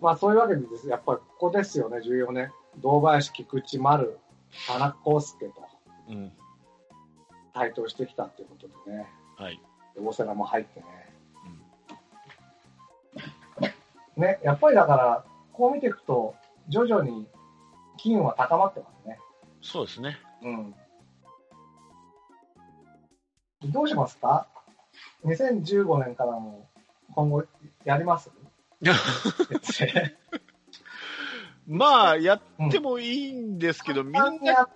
[0.01, 2.51] まあそういうわけでです、やっぱりここですよね、重要ね。
[2.77, 4.19] 堂林、菊池、丸、
[4.67, 5.53] 田中康介と
[6.09, 6.31] うん。
[7.53, 9.07] 台頭してきたっていうことでね。
[9.37, 9.61] はい。
[9.95, 11.10] で大瀬良も入ってね。
[14.21, 16.35] ね、やっぱりだから、こう見ていくと、
[16.69, 17.27] 徐々に
[17.97, 19.19] 機運は高まってますね。
[19.61, 20.17] そうですね。
[20.43, 20.75] うん。
[23.71, 24.47] どうしますか
[25.25, 26.69] ?2015 年からも
[27.13, 27.43] 今後
[27.83, 28.31] やります？
[31.67, 32.41] まあ、やっ
[32.71, 34.69] てもいいんですけど、みんなやっ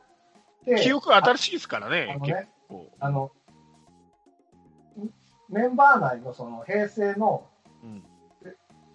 [0.66, 2.92] て記憶新しいですからあね、結のね、構。
[3.00, 3.32] あの、
[5.50, 7.55] メンバー内のその平成のうん。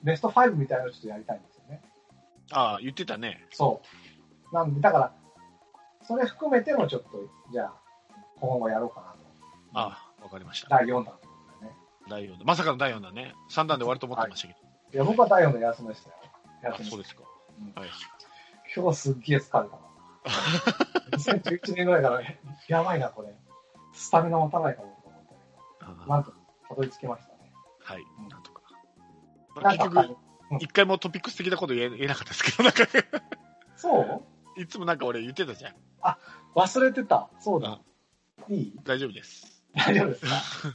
[0.03, 1.83] ベスト5みたいなのをちょっとやりたいんですよね。
[2.53, 3.47] ああ、言ってたね。
[3.51, 3.83] そ
[4.53, 4.55] う。
[4.55, 5.13] なんで、だから、
[6.03, 7.09] それ含めてのちょっと、
[7.53, 7.75] じゃあ、
[8.41, 9.19] 今後やろうかなと。
[9.75, 10.69] ああ、わかりました。
[10.69, 11.19] 第4弾というこ
[11.59, 11.77] とでね。
[12.09, 12.41] 第4弾。
[12.45, 13.35] まさかの第4弾ね。
[13.51, 14.61] 3弾で終わると思ってましたけど。
[14.93, 16.17] いや、僕は第4弾休みでしたよ。
[16.65, 17.23] あ休みそうですか。
[17.59, 17.91] うんはい。
[18.75, 19.91] 今日すっげえ疲れたな。
[21.17, 22.23] 2011年ぐらいから、
[22.69, 23.35] やばいな、これ。
[23.93, 25.23] スタミナ持たないかもと思っ
[25.79, 26.33] たけど、ああなんと、
[26.69, 27.53] たどり着きましたね。
[27.83, 28.03] はい。
[28.03, 28.29] うん。
[29.55, 30.17] まあ、結局、
[30.61, 32.85] 一回もトピックス的なこと言えなかったですけど、なんか、
[33.77, 34.01] そ
[34.57, 34.61] う？
[34.61, 35.75] いつもなんか俺言ってたじゃん。
[36.55, 37.29] 忘れてた。
[37.41, 37.81] そうだあ。
[38.49, 38.81] いい？
[38.85, 39.65] 大丈夫です。
[39.75, 40.33] 大丈夫ですか？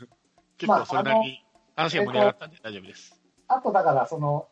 [0.58, 1.46] 結構それなりに
[1.76, 3.22] 話が盛り上がったんで大丈夫です。
[3.48, 4.48] あとだから、その、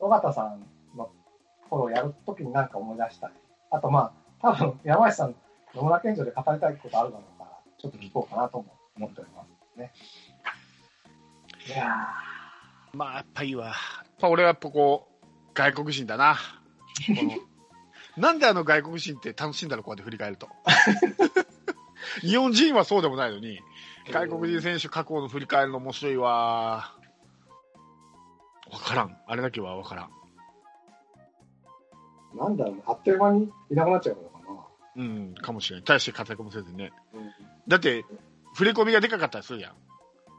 [0.00, 0.64] 尾形さん
[0.96, 1.10] の
[1.68, 3.34] フォローやるときになんか思い出したり、
[3.70, 5.34] あとまあ、多分山下さん、
[5.74, 9.92] 野村健二で語りたいことあるだろうから、ちょっと聞こうかなとも思っておりますね。
[11.66, 12.06] いや
[12.92, 13.66] まあ、やっぱいいわ。
[13.66, 13.74] やっ
[14.18, 16.38] ぱ俺はやっぱこう、外国人だな。
[18.16, 20.48] なんであの外国人って楽しいんだろう、こうやって振り返ると。
[22.22, 23.60] 日本人はそうでもないのに、
[24.10, 26.94] 外国人選手過去の振り返るの面白いわ。
[28.70, 29.16] わからん。
[29.26, 30.10] あれだけはわからん。
[32.34, 34.38] ーなんだろうね、あっという間にいなくなっちゃうのか
[34.96, 35.02] な。
[35.02, 35.84] うん、かもしれない。
[35.84, 36.92] 大して活躍もせずにね。
[37.14, 37.32] うん
[37.68, 38.04] だって、
[38.54, 39.74] 振り込みがでかかったりするやん。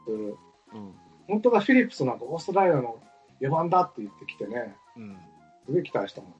[0.08, 0.94] うんうん。
[1.30, 3.00] 本当だ、フィリップスなんかオーストラリアの
[3.40, 5.16] 4番だって言ってきてね、うん。
[5.64, 6.36] すげえ期待したもんね。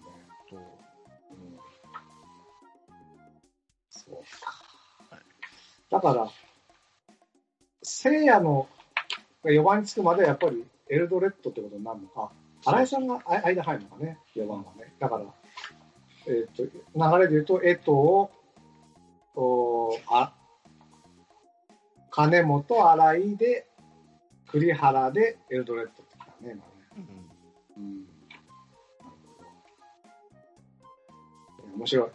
[0.51, 0.65] そううん、
[3.91, 4.15] そう
[5.11, 5.21] か。
[5.91, 6.29] だから、
[7.85, 8.69] 聖夜の
[9.45, 12.33] 4番につくまではやっぱりエルドレッドってことになるのか、
[12.65, 14.93] 新井さんがあ間入るのかね、4番はね。
[14.99, 15.25] だから、
[16.27, 17.91] えっ、と、流れで言うと、江藤、
[19.37, 20.35] おあ
[22.11, 23.70] 金本、新井で、
[24.53, 26.59] 栗原でエルドレッドってきたね。
[27.77, 28.07] うんうん
[31.77, 32.07] 面白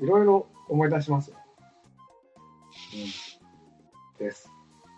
[0.00, 0.04] い。
[0.04, 1.36] いろいろ思い出しますよ。
[4.18, 4.50] うん、です。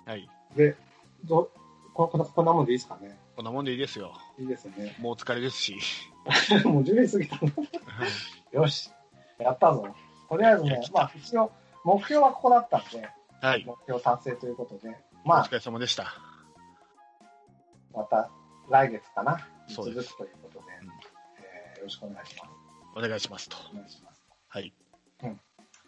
[0.07, 0.29] はい。
[0.57, 0.77] で、
[1.25, 1.51] ど
[1.93, 3.19] こここんなもんでいいですかね？
[3.37, 4.15] こんなもんでいいですよ。
[4.39, 4.97] いいですね。
[5.01, 5.77] もうお疲れですし。
[6.65, 7.53] もう10時過ぎたの？
[8.63, 8.91] よし。
[9.39, 9.87] やったぞ。
[10.29, 11.51] とりあえずね、まあ一応、
[11.85, 13.09] 目標はここだったんで、
[13.43, 13.65] はい。
[13.67, 16.15] 目標達成ということで、おまあ疲、れ様でした。
[17.95, 18.31] また
[18.71, 19.39] 来月かな。
[19.69, 20.89] 続くということで、うん
[21.39, 22.51] えーよろしくお願いします。
[22.97, 23.57] お願いしますと。
[23.73, 24.23] お願いします。
[24.49, 24.73] はい。
[25.25, 25.41] うん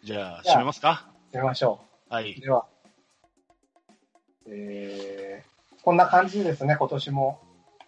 [0.03, 1.09] じゃあ、締めますか？
[1.31, 1.79] やりましょ
[2.11, 2.13] う。
[2.13, 2.39] はい。
[2.39, 2.67] では、
[4.47, 7.41] えー、こんな感じでですね、今年も。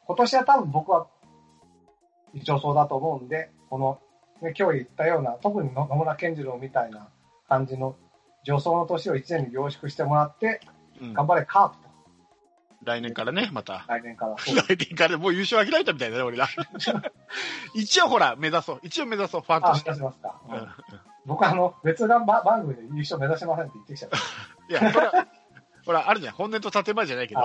[0.08, 1.08] 今年は多分僕は
[2.34, 4.00] 一応そうだと思うんで、この、
[4.42, 7.10] ね、今日言ったような、特に野野村健次郎みたいな
[7.48, 7.96] 感じの
[8.44, 10.62] 助走の年を一年に凝縮してもらって、
[11.02, 11.87] うん頑張れカープと、
[12.88, 13.84] 来年からね、また。
[13.88, 14.36] 来年から。
[14.40, 16.48] 来年からもう優勝諦めたみたいだね、俺ら。
[17.76, 18.80] 一応ほら、目指そう。
[18.82, 19.92] 一応目指そう、ファンあ、として。
[19.92, 20.42] 目指しますか。
[20.48, 20.68] うんうん
[21.26, 24.18] 僕はあの、別番番組で優勝目指しませんって言ってきちゃった。
[24.18, 25.28] いや、ほら、
[25.86, 26.34] ほら、あるじゃん。
[26.36, 27.42] 本音と建前じゃないけど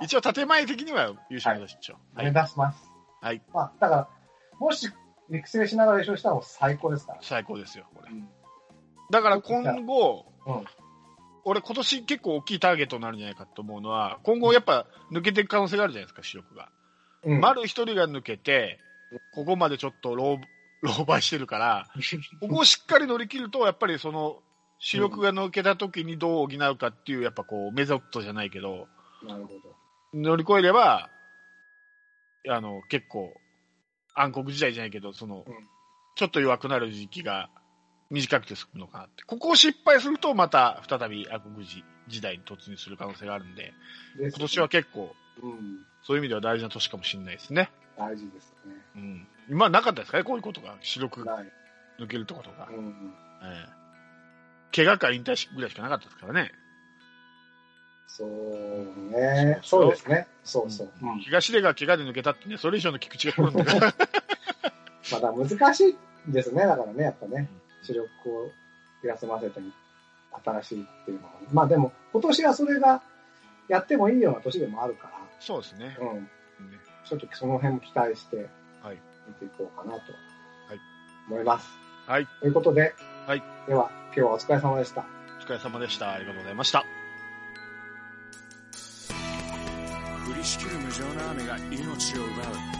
[0.00, 2.16] 一応建前的には優勝目指しましょう。
[2.18, 2.32] は目い。
[2.32, 2.88] 指します。
[3.20, 3.42] はい。
[3.52, 4.08] まあ、だから、
[4.60, 4.88] もし
[5.28, 7.18] 育成しながら優勝したらもう最高ですから。
[7.20, 8.14] 最高ですよ、これう。
[8.14, 8.28] ん
[9.10, 10.64] だから今後、うん
[11.48, 16.68] 俺今年結構大きいターゲットになるんじゃないかと思うのは、今後やっぱ抜けていく可能性があるじゃないですか、主力が。
[17.24, 18.78] うん丸一人が抜けて、
[19.32, 20.38] ここまでちょっと老
[20.82, 21.86] 老媒してるから、
[22.40, 24.42] ここをしっかり乗り切ると、やっぱりその
[24.78, 28.88] 主力が抜けた時にどう補うかっていう、やっぱこう、メソッドじゃないけど、
[29.22, 29.76] なるほど。
[30.14, 31.10] 乗り越えれば、
[32.48, 33.32] あの、結構、
[34.14, 35.68] 暗黒時代じゃないけど、その、うん
[36.16, 37.50] ちょっと弱くなる時期が
[38.10, 39.24] 短くて済むのかなって。
[39.24, 43.72] ここを失敗すると、また再び暗黒時時代に突入する可能性があるんで、
[44.18, 47.70] 今今年は、結構、うん、そういう意味では大事な年かもしれないですね。
[47.98, 48.74] 大事ですね。
[48.96, 49.26] うん。
[49.48, 50.76] 今なかったですかね、こういうことが。
[50.82, 51.24] 主力。
[51.98, 52.68] 抜けるとことか。
[52.70, 53.76] うん、ええ
[54.72, 56.52] 怪我か引退しぐらいしかなかったですからね。
[58.06, 59.58] そうね。
[59.62, 60.26] そそううですね。
[60.44, 60.90] そうそう。
[61.02, 63.94] うん東出が怪我で抜けたってね、それ以上の菊池が来るんだから。
[65.12, 65.96] まだ難し
[66.28, 66.66] いですね。
[66.66, 67.48] だからね、やっぱね、
[67.82, 68.52] 主力を
[69.04, 69.60] 休ませて
[70.44, 71.32] 新しいっていうのは。
[71.52, 73.02] まあでも、今年はそれが
[73.68, 75.96] やってもいいような年でもあるから、そうですね。
[76.00, 76.14] うん。
[76.22, 76.28] ね
[77.08, 78.48] ちょっとその辺も期待して
[78.82, 79.00] はい。
[79.28, 80.02] 見ていこうかなとはい
[81.28, 81.66] 思います。
[82.06, 82.26] はい。
[82.40, 82.94] ということで、
[83.26, 83.42] はい。
[83.66, 85.04] では、今日はお疲れ様でした。
[85.40, 86.12] お疲れ様でした。
[86.12, 86.84] ありがとうございました。
[90.28, 92.75] 降りしきる無情な雨が命を奪う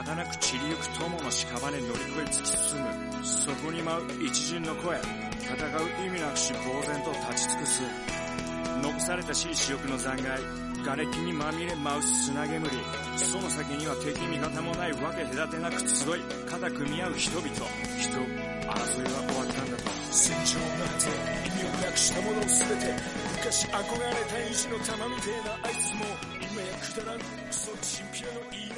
[0.00, 2.88] 儚く散りゆく友の屍乗り越え突き進む。
[3.22, 7.82] そこに舞う一陣の声戦う意味なくし呆然と立ち尽くす。
[8.80, 10.42] 残されたしい死翼の残骸
[10.84, 12.70] 瓦礫にまみれ舞う砂煙。
[13.18, 17.50] その先には敵味方もないわけ隔てなく集い肩組み合う人々。
[17.52, 19.84] 人争いは終わったんだと。
[20.10, 21.12] 戦場の果て
[21.44, 22.48] 意味をなくしたもの全
[22.80, 22.96] て
[23.36, 26.08] 昔憧れた意地の玉みてえなあいつも
[26.40, 27.20] 今やくだらん。
[27.20, 28.69] クソチンピラの言い